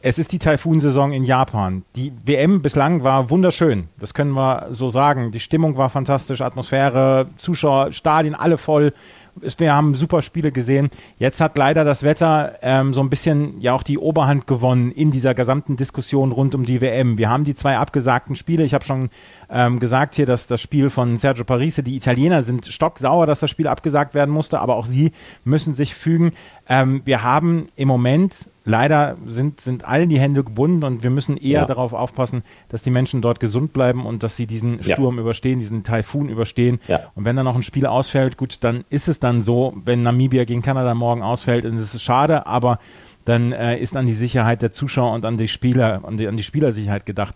es 0.04 0.18
ist 0.18 0.32
die 0.32 0.40
Taifun-Saison 0.40 1.12
in 1.12 1.22
Japan. 1.22 1.84
Die 1.94 2.12
WM 2.24 2.60
bislang 2.60 3.04
war 3.04 3.30
wunderschön. 3.30 3.88
Das 4.00 4.14
können 4.14 4.32
wir 4.32 4.66
so 4.72 4.88
sagen. 4.88 5.30
Die 5.30 5.38
Stimmung 5.38 5.76
war 5.76 5.90
fantastisch, 5.90 6.40
Atmosphäre, 6.40 7.28
Zuschauer, 7.36 7.92
Stadien, 7.92 8.34
alle 8.34 8.58
voll 8.58 8.92
wir 9.34 9.72
haben 9.72 9.94
super 9.94 10.22
Spiele 10.22 10.52
gesehen. 10.52 10.90
Jetzt 11.18 11.40
hat 11.40 11.56
leider 11.56 11.84
das 11.84 12.02
Wetter 12.02 12.54
ähm, 12.62 12.92
so 12.92 13.00
ein 13.00 13.10
bisschen 13.10 13.60
ja 13.60 13.72
auch 13.72 13.82
die 13.82 13.98
Oberhand 13.98 14.46
gewonnen 14.46 14.92
in 14.92 15.10
dieser 15.10 15.34
gesamten 15.34 15.76
Diskussion 15.76 16.32
rund 16.32 16.54
um 16.54 16.64
die 16.64 16.80
WM. 16.80 17.18
Wir 17.18 17.30
haben 17.30 17.44
die 17.44 17.54
zwei 17.54 17.78
abgesagten 17.78 18.36
Spiele. 18.36 18.64
Ich 18.64 18.74
habe 18.74 18.84
schon 18.84 19.08
ähm, 19.50 19.80
gesagt 19.80 20.14
hier, 20.16 20.26
dass 20.26 20.46
das 20.46 20.60
Spiel 20.60 20.90
von 20.90 21.16
Sergio 21.16 21.44
Parise, 21.44 21.82
die 21.82 21.96
Italiener 21.96 22.42
sind 22.42 22.66
stocksauer, 22.66 23.26
dass 23.26 23.40
das 23.40 23.50
Spiel 23.50 23.68
abgesagt 23.68 24.14
werden 24.14 24.30
musste, 24.30 24.60
aber 24.60 24.76
auch 24.76 24.86
sie 24.86 25.12
müssen 25.44 25.74
sich 25.74 25.94
fügen. 25.94 26.32
Ähm, 26.72 27.02
wir 27.04 27.22
haben 27.22 27.66
im 27.76 27.86
Moment 27.86 28.48
leider 28.64 29.18
sind, 29.26 29.60
sind 29.60 29.84
allen 29.84 30.08
die 30.08 30.18
Hände 30.18 30.42
gebunden 30.42 30.84
und 30.84 31.02
wir 31.02 31.10
müssen 31.10 31.36
eher 31.36 31.60
ja. 31.60 31.64
darauf 31.66 31.92
aufpassen, 31.92 32.44
dass 32.70 32.82
die 32.82 32.90
Menschen 32.90 33.20
dort 33.20 33.40
gesund 33.40 33.74
bleiben 33.74 34.06
und 34.06 34.22
dass 34.22 34.36
sie 34.36 34.46
diesen 34.46 34.82
Sturm 34.82 35.16
ja. 35.16 35.20
überstehen, 35.20 35.58
diesen 35.58 35.84
Taifun 35.84 36.30
überstehen. 36.30 36.80
Ja. 36.88 37.10
Und 37.14 37.26
wenn 37.26 37.36
dann 37.36 37.44
noch 37.44 37.56
ein 37.56 37.62
Spiel 37.62 37.84
ausfällt, 37.84 38.38
gut, 38.38 38.64
dann 38.64 38.84
ist 38.88 39.06
es 39.06 39.20
dann 39.20 39.42
so, 39.42 39.74
wenn 39.84 40.02
Namibia 40.02 40.44
gegen 40.44 40.62
Kanada 40.62 40.94
morgen 40.94 41.20
ausfällt, 41.20 41.66
dann 41.66 41.76
ist 41.76 41.92
es 41.92 42.00
schade, 42.00 42.46
aber 42.46 42.78
dann 43.26 43.52
äh, 43.52 43.76
ist 43.76 43.94
an 43.94 44.06
die 44.06 44.14
Sicherheit 44.14 44.62
der 44.62 44.70
Zuschauer 44.70 45.12
und 45.12 45.26
an 45.26 45.36
die 45.36 45.48
Spieler, 45.48 46.00
an 46.04 46.16
die, 46.16 46.26
an 46.26 46.38
die 46.38 46.42
Spielersicherheit 46.42 47.04
gedacht. 47.04 47.34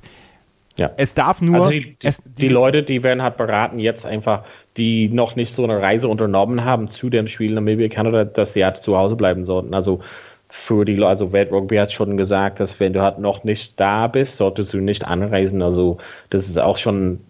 Ja. 0.76 0.92
Es 0.96 1.12
darf 1.12 1.42
nur. 1.42 1.56
Also 1.56 1.70
die, 1.70 1.98
die, 2.00 2.06
es, 2.06 2.22
die 2.24 2.48
Leute, 2.48 2.84
die 2.84 3.02
werden 3.02 3.22
halt 3.22 3.36
beraten, 3.36 3.80
jetzt 3.80 4.06
einfach, 4.06 4.44
die 4.76 5.08
noch 5.08 5.36
nicht 5.36 5.52
so 5.52 5.64
eine 5.64 5.80
Reise 5.80 6.08
unternommen 6.08 6.64
haben 6.64 6.88
zu 6.88 7.10
dem 7.10 7.28
Spiel 7.28 7.52
Namibia, 7.52 7.88
Kanada, 7.88 8.24
dass 8.24 8.52
sie 8.52 8.64
halt 8.64 8.78
zu 8.78 8.96
Hause 8.96 9.16
bleiben 9.16 9.44
sollten. 9.44 9.74
Also 9.74 10.00
für 10.48 10.84
die 10.84 11.02
also 11.02 11.32
Weltrugby 11.32 11.76
hat 11.76 11.92
schon 11.92 12.16
gesagt, 12.16 12.60
dass 12.60 12.78
wenn 12.78 12.92
du 12.92 13.02
halt 13.02 13.18
noch 13.18 13.42
nicht 13.42 13.78
da 13.80 14.06
bist, 14.06 14.36
solltest 14.36 14.72
du 14.72 14.78
nicht 14.78 15.04
anreisen. 15.04 15.60
Also 15.62 15.98
das 16.30 16.48
ist 16.48 16.58
auch 16.58 16.76
schon 16.76 17.14
ein 17.14 17.20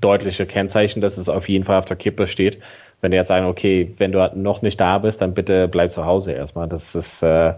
deutliches 0.00 0.46
Kennzeichen, 0.48 1.00
dass 1.00 1.16
es 1.16 1.28
auf 1.28 1.48
jeden 1.48 1.64
Fall 1.64 1.78
auf 1.78 1.86
der 1.86 1.96
Kippe 1.96 2.26
steht. 2.26 2.58
Wenn 3.00 3.10
die 3.10 3.16
jetzt 3.16 3.28
sagen, 3.28 3.46
okay, 3.46 3.94
wenn 3.98 4.12
du 4.12 4.20
halt 4.20 4.36
noch 4.36 4.62
nicht 4.62 4.80
da 4.80 4.98
bist, 4.98 5.20
dann 5.20 5.34
bitte 5.34 5.68
bleib 5.68 5.92
zu 5.92 6.04
Hause 6.04 6.32
erstmal. 6.32 6.68
Das 6.68 6.94
ist, 6.94 7.22
äh, 7.22 7.54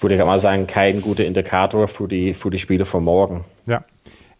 würde 0.00 0.14
ich 0.14 0.24
mal 0.24 0.38
sagen, 0.38 0.66
kein 0.66 1.00
guter 1.00 1.24
Indikator 1.24 1.88
für 1.88 2.08
die, 2.08 2.34
für 2.34 2.50
die 2.50 2.58
Spiele 2.58 2.86
von 2.86 3.04
morgen. 3.04 3.44
Ja. 3.66 3.84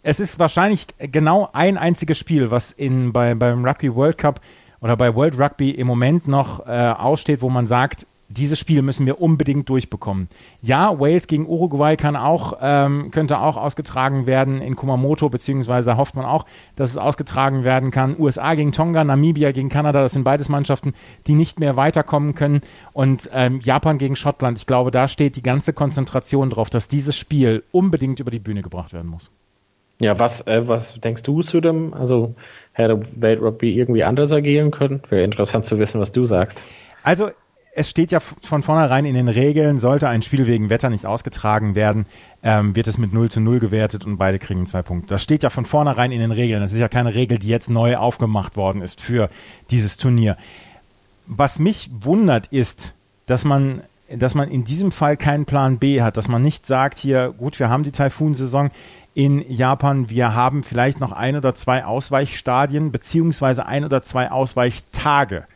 Es 0.09 0.21
ist 0.21 0.39
wahrscheinlich 0.39 0.87
genau 0.99 1.49
ein 1.53 1.77
einziges 1.77 2.17
Spiel, 2.17 2.53
was 2.53 2.71
in, 2.71 3.13
bei, 3.13 3.35
beim 3.35 3.65
Rugby 3.65 3.93
World 3.93 4.19
Cup 4.19 4.41
oder 4.81 4.97
bei 4.97 5.13
World 5.17 5.37
Rugby 5.37 5.71
im 5.73 5.89
Moment 5.89 6.29
noch 6.29 6.65
äh, 6.65 6.95
aussteht, 6.97 7.43
wo 7.43 7.51
man 7.51 7.67
sagt, 7.67 8.07
dieses 8.29 8.57
Spiel 8.57 8.83
müssen 8.83 9.05
wir 9.05 9.21
unbedingt 9.21 9.69
durchbekommen. 9.69 10.29
Ja, 10.63 11.01
Wales 11.01 11.27
gegen 11.27 11.49
Uruguay 11.49 11.97
kann 11.97 12.15
auch, 12.15 12.59
ähm, 12.61 13.11
könnte 13.11 13.41
auch 13.41 13.57
ausgetragen 13.57 14.29
werden 14.29 14.61
in 14.61 14.77
Kumamoto, 14.77 15.29
beziehungsweise 15.29 15.97
hofft 15.97 16.15
man 16.15 16.25
auch, 16.25 16.47
dass 16.77 16.91
es 16.91 16.99
ausgetragen 16.99 17.65
werden 17.65 17.91
kann. 17.91 18.15
USA 18.17 18.55
gegen 18.55 18.71
Tonga, 18.71 19.03
Namibia 19.03 19.51
gegen 19.51 19.71
Kanada, 19.71 20.03
das 20.03 20.13
sind 20.13 20.23
beides 20.23 20.49
Mannschaften, 20.49 20.95
die 21.27 21.35
nicht 21.35 21.59
mehr 21.59 21.77
weiterkommen 21.77 22.37
können. 22.37 22.61
Und 22.93 23.29
ähm, 23.33 23.59
Japan 23.61 23.99
gegen 23.99 24.15
Schottland, 24.15 24.57
ich 24.59 24.67
glaube, 24.67 24.93
da 24.93 25.09
steht 25.09 25.35
die 25.35 25.43
ganze 25.43 25.73
Konzentration 25.73 26.51
drauf, 26.51 26.71
dass 26.71 26.87
dieses 26.87 27.17
Spiel 27.17 27.65
unbedingt 27.73 28.21
über 28.21 28.31
die 28.31 28.39
Bühne 28.39 28.63
gebracht 28.63 28.93
werden 28.93 29.11
muss. 29.11 29.33
Ja, 29.99 30.19
was, 30.19 30.47
äh, 30.47 30.69
was 30.69 30.95
denkst 31.01 31.23
du 31.23 31.43
zu 31.43 31.61
dem, 31.61 31.95
also 31.95 32.35
hätte 32.73 33.01
Weltrugby 33.15 33.73
irgendwie 33.73 34.05
anders 34.05 34.31
agieren 34.31 34.71
können? 34.71 35.03
Wäre 35.09 35.25
interessant 35.25 35.65
zu 35.65 35.79
wissen, 35.79 36.01
was 36.01 36.13
du 36.13 36.27
sagst. 36.27 36.59
Also 37.03 37.31
es 37.77 37.91
steht 37.91 38.11
ja 38.11 38.21
von 38.21 38.63
vornherein 38.63 39.05
in 39.05 39.15
den 39.15 39.29
Regeln, 39.29 39.77
sollte 39.77 40.09
ein 40.09 40.23
Spiel 40.23 40.47
wegen 40.47 40.71
Wetter 40.71 40.89
nicht 40.89 41.05
ausgetragen 41.05 41.75
werden, 41.75 42.07
ähm, 42.43 42.75
wird 42.75 42.89
es 42.89 42.97
mit 42.97 43.13
0 43.13 43.31
zu 43.31 43.41
0 43.41 43.59
gewertet 43.59 44.07
und 44.07 44.17
beide 44.17 44.39
kriegen 44.39 44.65
zwei 44.65 44.83
Punkte. 44.83 45.09
Das 45.09 45.23
steht 45.23 45.43
ja 45.43 45.51
von 45.51 45.67
vornherein 45.67 46.11
in 46.11 46.21
den 46.21 46.33
Regeln. 46.33 46.63
Das 46.63 46.73
ist 46.73 46.79
ja 46.79 46.89
keine 46.89 47.15
Regel, 47.15 47.39
die 47.39 47.49
jetzt 47.49 47.69
neu 47.69 47.97
aufgemacht 47.99 48.57
worden 48.57 48.81
ist 48.81 49.03
für 49.03 49.29
dieses 49.71 49.99
Turnier. 49.99 50.39
Was 51.27 51.59
mich 51.59 51.91
wundert 52.01 52.47
ist, 52.47 52.95
dass 53.27 53.45
man, 53.45 53.83
dass 54.11 54.35
man 54.35 54.51
in 54.51 54.65
diesem 54.65 54.91
Fall 54.91 55.19
keinen 55.19 55.45
Plan 55.45 55.79
B 55.79 56.01
hat, 56.01 56.17
dass 56.17 56.29
man 56.29 56.41
nicht 56.41 56.65
sagt 56.65 56.97
hier, 56.97 57.35
gut, 57.37 57.59
wir 57.59 57.69
haben 57.69 57.83
die 57.83 57.93
Taifun-Saison 57.93 58.71
in 59.17 59.43
Japan, 59.51 60.11
wir 60.11 60.35
haben 60.35 60.63
vielleicht 60.63 61.01
noch 61.01 61.11
ein 61.11 61.37
oder 61.37 61.55
zwei 61.55 61.87
Ausweichstadien 61.87 62.93
beziehungsweise 62.93 63.65
ein 63.65 63.87
oder 63.87 64.03
zwei 64.03 64.31
Ausweichtage 64.31 65.47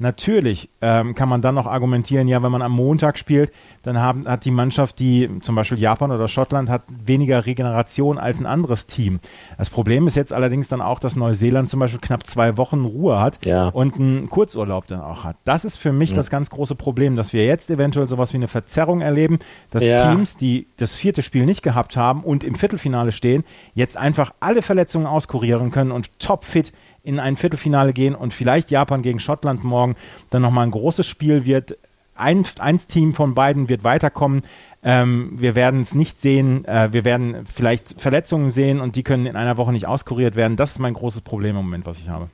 Natürlich 0.00 0.70
ähm, 0.80 1.14
kann 1.14 1.28
man 1.28 1.42
dann 1.42 1.54
noch 1.54 1.66
argumentieren, 1.66 2.26
ja, 2.26 2.42
wenn 2.42 2.50
man 2.50 2.62
am 2.62 2.72
Montag 2.72 3.18
spielt, 3.18 3.52
dann 3.82 4.00
haben, 4.00 4.26
hat 4.26 4.46
die 4.46 4.50
Mannschaft, 4.50 4.98
die 4.98 5.28
zum 5.42 5.54
Beispiel 5.54 5.78
Japan 5.78 6.10
oder 6.10 6.26
Schottland 6.26 6.70
hat, 6.70 6.84
weniger 7.04 7.44
Regeneration 7.44 8.16
als 8.16 8.40
ein 8.40 8.46
anderes 8.46 8.86
Team. 8.86 9.20
Das 9.58 9.68
Problem 9.68 10.06
ist 10.06 10.16
jetzt 10.16 10.32
allerdings 10.32 10.68
dann 10.68 10.80
auch, 10.80 11.00
dass 11.00 11.16
Neuseeland 11.16 11.68
zum 11.68 11.80
Beispiel 11.80 12.00
knapp 12.00 12.26
zwei 12.26 12.56
Wochen 12.56 12.86
Ruhe 12.86 13.20
hat 13.20 13.44
ja. 13.44 13.68
und 13.68 13.96
einen 13.96 14.30
Kurzurlaub 14.30 14.86
dann 14.86 15.02
auch 15.02 15.24
hat. 15.24 15.36
Das 15.44 15.66
ist 15.66 15.76
für 15.76 15.92
mich 15.92 16.10
ja. 16.10 16.16
das 16.16 16.30
ganz 16.30 16.48
große 16.48 16.76
Problem, 16.76 17.14
dass 17.14 17.34
wir 17.34 17.44
jetzt 17.44 17.68
eventuell 17.68 18.08
sowas 18.08 18.32
wie 18.32 18.38
eine 18.38 18.48
Verzerrung 18.48 19.02
erleben, 19.02 19.38
dass 19.68 19.84
ja. 19.84 20.10
Teams, 20.10 20.38
die 20.38 20.66
das 20.78 20.96
vierte 20.96 21.22
Spiel 21.22 21.44
nicht 21.44 21.62
gehabt 21.62 21.98
haben 21.98 22.24
und 22.24 22.42
im 22.42 22.54
Viertelfinale 22.54 23.12
stehen, 23.12 23.44
jetzt 23.74 23.98
einfach 23.98 24.32
alle 24.40 24.62
Verletzungen 24.62 25.06
auskurieren 25.06 25.70
können 25.70 25.90
und 25.90 26.18
topfit 26.18 26.72
in 27.02 27.18
ein 27.18 27.36
Viertelfinale 27.36 27.92
gehen 27.92 28.14
und 28.14 28.34
vielleicht 28.34 28.70
Japan 28.70 29.02
gegen 29.02 29.20
Schottland 29.20 29.64
morgen 29.64 29.96
dann 30.30 30.42
nochmal 30.42 30.66
ein 30.66 30.70
großes 30.70 31.06
Spiel 31.06 31.46
wird. 31.46 31.76
Ein, 32.14 32.44
eins 32.58 32.86
Team 32.86 33.14
von 33.14 33.34
beiden 33.34 33.70
wird 33.70 33.82
weiterkommen. 33.82 34.42
Ähm, 34.82 35.32
wir 35.36 35.54
werden 35.54 35.80
es 35.80 35.94
nicht 35.94 36.20
sehen. 36.20 36.66
Äh, 36.66 36.92
wir 36.92 37.04
werden 37.04 37.46
vielleicht 37.46 38.00
Verletzungen 38.00 38.50
sehen 38.50 38.80
und 38.80 38.96
die 38.96 39.02
können 39.02 39.24
in 39.24 39.36
einer 39.36 39.56
Woche 39.56 39.72
nicht 39.72 39.86
auskuriert 39.86 40.36
werden. 40.36 40.56
Das 40.56 40.72
ist 40.72 40.78
mein 40.78 40.92
großes 40.92 41.22
Problem 41.22 41.56
im 41.56 41.64
Moment, 41.64 41.86
was 41.86 41.98
ich 41.98 42.10
habe. 42.10 42.28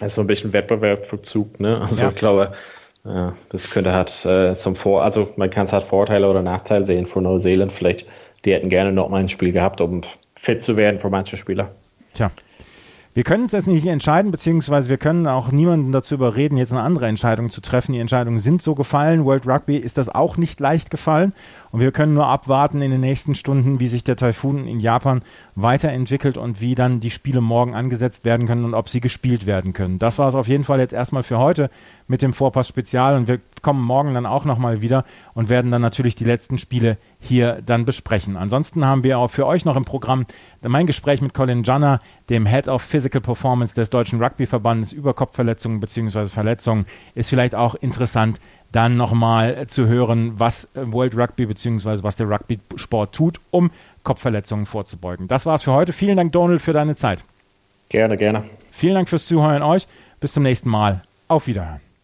Also 0.00 0.22
ein 0.22 0.26
bisschen 0.26 0.52
Wettbewerbsverzug, 0.52 1.60
ne? 1.60 1.80
Also 1.80 2.02
ja. 2.02 2.08
ich 2.08 2.14
glaube, 2.14 2.54
ja, 3.04 3.34
das 3.50 3.70
könnte 3.70 3.92
halt 3.92 4.24
äh, 4.24 4.54
zum 4.54 4.76
Vor, 4.76 5.02
also 5.02 5.32
man 5.36 5.50
kann 5.50 5.64
es 5.64 5.72
halt 5.72 5.84
Vorteile 5.84 6.28
oder 6.28 6.42
Nachteile 6.42 6.86
sehen 6.86 7.06
von 7.06 7.24
Neuseeland. 7.24 7.72
Vielleicht, 7.72 8.06
die 8.44 8.52
hätten 8.52 8.68
gerne 8.68 8.92
noch 8.92 9.08
mal 9.08 9.20
ein 9.20 9.28
Spiel 9.28 9.52
gehabt, 9.52 9.80
um 9.80 10.02
fit 10.36 10.62
zu 10.62 10.76
werden 10.76 11.00
für 11.00 11.10
manche 11.10 11.36
Spieler. 11.36 11.70
Tja. 12.12 12.30
Wir 13.18 13.24
können 13.24 13.46
es 13.46 13.50
jetzt 13.50 13.66
nicht 13.66 13.84
entscheiden, 13.84 14.30
beziehungsweise 14.30 14.88
wir 14.88 14.96
können 14.96 15.26
auch 15.26 15.50
niemanden 15.50 15.90
dazu 15.90 16.14
überreden, 16.14 16.56
jetzt 16.56 16.70
eine 16.70 16.82
andere 16.82 17.08
Entscheidung 17.08 17.50
zu 17.50 17.60
treffen. 17.60 17.92
Die 17.92 17.98
Entscheidungen 17.98 18.38
sind 18.38 18.62
so 18.62 18.76
gefallen. 18.76 19.24
World 19.24 19.44
Rugby 19.44 19.76
ist 19.76 19.98
das 19.98 20.08
auch 20.08 20.36
nicht 20.36 20.60
leicht 20.60 20.88
gefallen. 20.88 21.32
Und 21.70 21.80
wir 21.80 21.92
können 21.92 22.14
nur 22.14 22.26
abwarten 22.26 22.82
in 22.82 22.90
den 22.90 23.00
nächsten 23.00 23.34
Stunden, 23.34 23.80
wie 23.80 23.88
sich 23.88 24.04
der 24.04 24.16
Taifun 24.16 24.66
in 24.66 24.80
Japan 24.80 25.22
weiterentwickelt 25.54 26.36
und 26.36 26.60
wie 26.60 26.74
dann 26.74 27.00
die 27.00 27.10
Spiele 27.10 27.40
morgen 27.40 27.74
angesetzt 27.74 28.24
werden 28.24 28.46
können 28.46 28.64
und 28.64 28.74
ob 28.74 28.88
sie 28.88 29.00
gespielt 29.00 29.46
werden 29.46 29.72
können. 29.72 29.98
Das 29.98 30.18
war 30.18 30.28
es 30.28 30.34
auf 30.34 30.48
jeden 30.48 30.64
Fall 30.64 30.80
jetzt 30.80 30.92
erstmal 30.92 31.22
für 31.22 31.38
heute 31.38 31.70
mit 32.06 32.22
dem 32.22 32.32
Vorpass 32.32 32.68
Spezial 32.68 33.16
und 33.16 33.28
wir 33.28 33.40
kommen 33.62 33.82
morgen 33.82 34.14
dann 34.14 34.26
auch 34.26 34.44
nochmal 34.44 34.80
wieder 34.80 35.04
und 35.34 35.48
werden 35.48 35.70
dann 35.70 35.82
natürlich 35.82 36.14
die 36.14 36.24
letzten 36.24 36.58
Spiele 36.58 36.96
hier 37.20 37.60
dann 37.64 37.84
besprechen. 37.84 38.36
Ansonsten 38.36 38.84
haben 38.84 39.04
wir 39.04 39.18
auch 39.18 39.30
für 39.30 39.46
euch 39.46 39.64
noch 39.64 39.76
im 39.76 39.84
Programm 39.84 40.26
mein 40.66 40.86
Gespräch 40.86 41.20
mit 41.20 41.34
Colin 41.34 41.64
Janner, 41.64 42.00
dem 42.30 42.46
Head 42.46 42.68
of 42.68 42.82
Physical 42.82 43.20
Performance 43.20 43.74
des 43.74 43.90
Deutschen 43.90 44.22
Rugbyverbandes 44.22 44.92
über 44.92 45.14
Kopfverletzungen 45.14 45.80
bzw. 45.80 46.26
Verletzungen. 46.26 46.86
Ist 47.14 47.30
vielleicht 47.30 47.54
auch 47.54 47.74
interessant, 47.74 48.40
dann 48.72 48.96
nochmal 48.96 49.66
zu 49.66 49.86
hören, 49.86 50.38
was 50.38 50.68
World 50.74 51.16
Rugby 51.16 51.46
bzw. 51.46 52.02
was 52.02 52.16
der 52.16 52.28
Rugby-Sport 52.28 53.14
tut, 53.14 53.40
um 53.50 53.70
Kopfverletzungen 54.02 54.66
vorzubeugen. 54.66 55.28
Das 55.28 55.46
war's 55.46 55.62
für 55.62 55.72
heute. 55.72 55.92
Vielen 55.92 56.16
Dank, 56.16 56.32
Donald, 56.32 56.60
für 56.60 56.72
deine 56.72 56.94
Zeit. 56.94 57.24
Gerne, 57.88 58.16
gerne. 58.16 58.44
Vielen 58.70 58.94
Dank 58.94 59.08
fürs 59.08 59.26
Zuhören 59.26 59.62
euch. 59.62 59.86
Bis 60.20 60.32
zum 60.32 60.42
nächsten 60.42 60.68
Mal. 60.68 61.02
Auf 61.28 61.46
Wiederhören. 61.46 61.87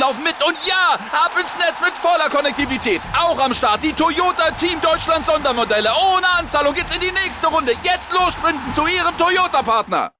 laufen 0.00 0.24
mit. 0.24 0.34
Und 0.44 0.56
ja, 0.66 0.94
ab 1.12 1.32
ins 1.40 1.54
Netz 1.58 1.80
mit 1.80 1.92
voller 2.02 2.28
Konnektivität. 2.28 3.00
Auch 3.16 3.38
am 3.38 3.54
Start 3.54 3.84
die 3.84 3.92
Toyota 3.92 4.50
Team 4.52 4.80
Deutschland 4.80 5.24
Sondermodelle. 5.24 5.90
Ohne 6.14 6.28
Anzahlung 6.38 6.74
geht's 6.74 6.94
in 6.94 7.00
die 7.00 7.12
nächste 7.12 7.46
Runde. 7.46 7.72
Jetzt 7.82 8.12
los 8.12 8.34
sprinten 8.34 8.72
zu 8.74 8.86
ihrem 8.86 9.16
Toyota-Partner. 9.16 10.10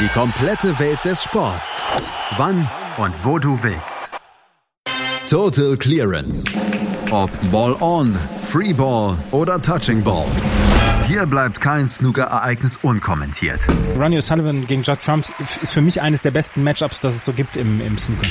Die 0.00 0.08
komplette 0.08 0.76
Welt 0.80 1.04
des 1.04 1.22
Sports. 1.22 1.82
Wann 2.36 2.68
und 2.96 3.24
wo 3.24 3.38
du 3.38 3.62
willst. 3.62 4.10
Total 5.30 5.76
Clearance. 5.76 6.44
Ob 7.10 7.30
Ball 7.52 7.76
on, 7.80 8.18
Free 8.42 8.72
Ball 8.72 9.16
oder 9.30 9.60
Touching 9.60 10.02
Ball. 10.02 10.26
Hier 11.06 11.26
bleibt 11.26 11.60
kein 11.60 11.88
Snooker-Ereignis 11.88 12.76
unkommentiert. 12.76 13.66
Ronnie 13.96 14.18
O'Sullivan 14.18 14.66
gegen 14.66 14.82
Judd 14.82 15.00
Trump 15.04 15.26
ist 15.62 15.74
für 15.74 15.80
mich 15.80 16.00
eines 16.00 16.22
der 16.22 16.30
besten 16.30 16.62
Matchups, 16.62 17.00
das 17.00 17.16
es 17.16 17.24
so 17.24 17.32
gibt 17.32 17.56
im, 17.56 17.80
im 17.80 17.98
Snooker. 17.98 18.28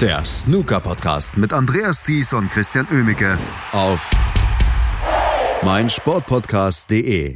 Der 0.00 0.24
Snooker-Podcast 0.24 1.36
mit 1.38 1.52
Andreas 1.52 2.02
Thies 2.02 2.32
und 2.32 2.50
Christian 2.50 2.86
Oemicke 2.90 3.38
auf 3.72 4.10
meinsportpodcast.de. 5.62 7.34